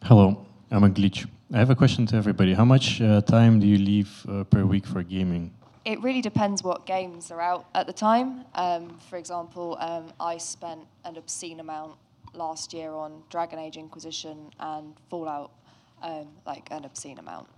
[0.03, 1.29] Hello, I'm a glitch.
[1.55, 2.55] I have a question to everybody.
[2.55, 5.55] How much uh, time do you leave uh, per week for gaming?
[5.85, 8.45] it really depends what games are out at the time.
[8.55, 11.95] Um, for example, um, I spent an obscene amount
[12.35, 15.51] last year on Dragon Age Inquisition and Fallout,
[16.03, 17.49] um, like an obscene amount.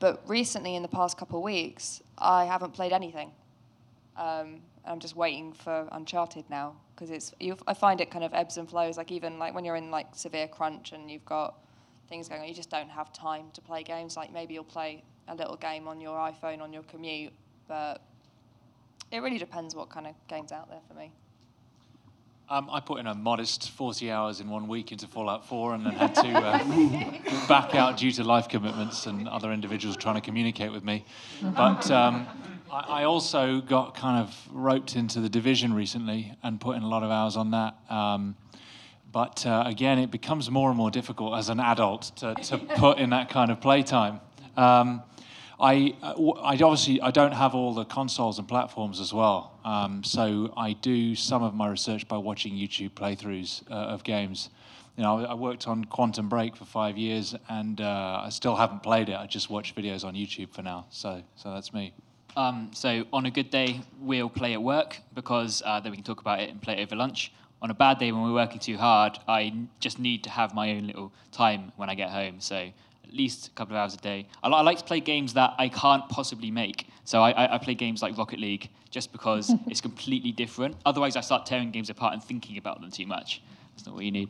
[0.00, 3.30] But recently, in the past couple of weeks, I haven't played anything.
[4.16, 7.34] Um, I'm just waiting for Uncharted now because it's.
[7.66, 8.96] I find it kind of ebbs and flows.
[8.96, 11.54] Like even like when you're in like severe crunch and you've got
[12.08, 14.16] things going on, you just don't have time to play games.
[14.16, 17.32] Like maybe you'll play a little game on your iPhone on your commute
[17.68, 18.00] but
[19.12, 21.12] it really depends what kind of game's out there for me.
[22.50, 25.84] Um, I put in a modest 40 hours in one week into Fallout 4 and
[25.84, 30.22] then had to uh, back out due to life commitments and other individuals trying to
[30.22, 31.04] communicate with me.
[31.42, 32.26] But um,
[32.72, 36.88] I, I, also got kind of roped into the division recently and put in a
[36.88, 37.74] lot of hours on that.
[37.90, 38.34] Um,
[39.12, 42.96] but uh, again, it becomes more and more difficult as an adult to, to put
[42.96, 44.20] in that kind of playtime.
[44.56, 45.02] Um,
[45.60, 50.04] I, uh, I obviously I don't have all the consoles and platforms as well, um,
[50.04, 54.50] so I do some of my research by watching YouTube playthroughs uh, of games.
[54.96, 58.82] You know, I worked on Quantum Break for five years, and uh, I still haven't
[58.82, 59.16] played it.
[59.16, 60.86] I just watch videos on YouTube for now.
[60.90, 61.92] So, so that's me.
[62.36, 66.04] Um, so on a good day, we'll play at work because uh, then we can
[66.04, 67.32] talk about it and play it over lunch.
[67.60, 70.70] On a bad day, when we're working too hard, I just need to have my
[70.70, 72.40] own little time when I get home.
[72.40, 72.70] So
[73.08, 74.28] at least a couple of hours a day.
[74.42, 76.88] I, I, like to play games that I can't possibly make.
[77.04, 80.76] So I, I, I play games like Rocket League just because it's completely different.
[80.84, 83.42] Otherwise, I start tearing games apart and thinking about them too much.
[83.74, 84.28] That's not what you need.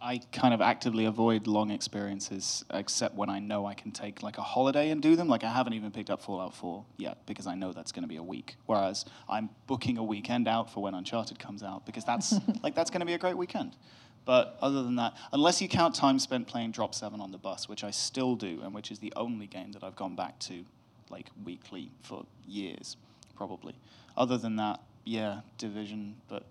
[0.00, 4.36] I kind of actively avoid long experiences, except when I know I can take like
[4.36, 5.28] a holiday and do them.
[5.28, 8.08] Like I haven't even picked up Fallout 4 yet because I know that's going to
[8.08, 8.56] be a week.
[8.66, 12.90] Whereas I'm booking a weekend out for when Uncharted comes out because that's like that's
[12.90, 13.76] going to be a great weekend.
[14.24, 17.68] But other than that, unless you count time spent playing Drop 7 on the bus,
[17.68, 20.64] which I still do, and which is the only game that I've gone back to
[21.10, 22.96] like weekly for years.
[23.36, 23.74] probably.
[24.16, 26.44] Other than that, yeah, Division, but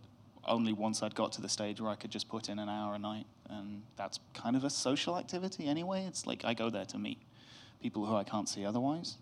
[0.46, 2.96] only once I'd got to the stage where I could just put in an hour
[2.96, 6.06] a night, and that's kind of a social activity anyway.
[6.06, 7.20] It's like I go there to meet
[7.82, 9.18] people who I can't see otherwise,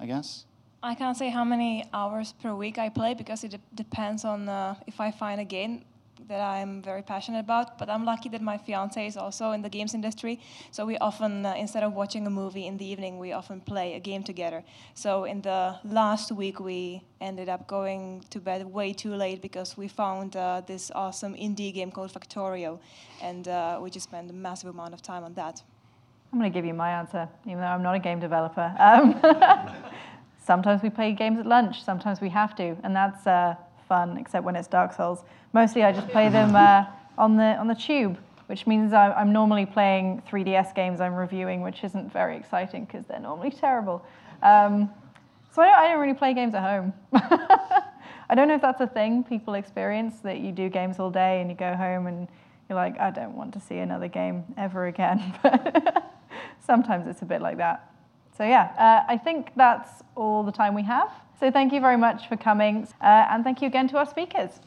[0.00, 0.44] I guess.
[0.82, 4.48] I can't say how many hours per week I play because it de- depends on
[4.48, 5.84] uh, if I find a game
[6.28, 7.78] that I'm very passionate about.
[7.78, 10.40] But I'm lucky that my fiance is also in the games industry.
[10.70, 13.94] So we often, uh, instead of watching a movie in the evening, we often play
[13.94, 14.64] a game together.
[14.94, 19.76] So in the last week, we ended up going to bed way too late because
[19.76, 22.78] we found uh, this awesome indie game called Factorio.
[23.20, 25.62] And uh, we just spent a massive amount of time on that.
[26.32, 28.74] I'm going to give you my answer, even though I'm not a game developer.
[28.78, 29.20] Um,
[30.44, 33.54] sometimes we play games at lunch, sometimes we have to, and that's uh,
[33.88, 35.24] fun, except when it's Dark Souls.
[35.52, 36.84] Mostly I just play them uh,
[37.16, 41.62] on, the, on the tube, which means I, I'm normally playing 3DS games I'm reviewing,
[41.62, 44.04] which isn't very exciting because they're normally terrible.
[44.42, 44.90] Um,
[45.54, 46.92] so I don't, I don't really play games at home.
[48.28, 51.40] I don't know if that's a thing people experience, that you do games all day
[51.40, 52.26] and you go home and
[52.68, 55.34] you're like, I don't want to see another game ever again.
[55.42, 56.10] But
[56.66, 57.92] sometimes it's a bit like that.
[58.36, 61.10] So yeah, uh, I think that's all the time we have.
[61.40, 64.60] So thank you very much for coming, uh, and thank you again to our speakers.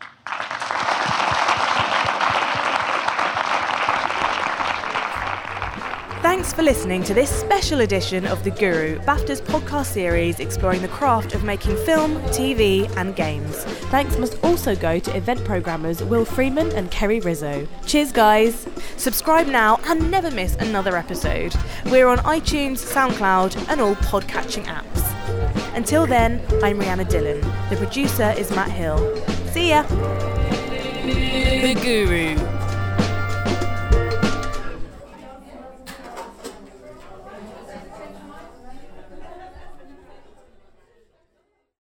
[6.38, 10.88] Thanks for listening to this special edition of The Guru, BAFTA's podcast series exploring the
[10.88, 13.64] craft of making film, TV, and games.
[13.90, 17.68] Thanks must also go to event programmers Will Freeman and Kerry Rizzo.
[17.88, 18.68] Cheers, guys!
[18.98, 21.56] Subscribe now and never miss another episode.
[21.86, 25.76] We're on iTunes, SoundCloud, and all podcatching apps.
[25.76, 27.42] Until then, I'm Rhianna Dillon.
[27.72, 29.00] The producer is Matt Hill.
[29.48, 29.82] See ya!
[31.02, 32.67] The Guru.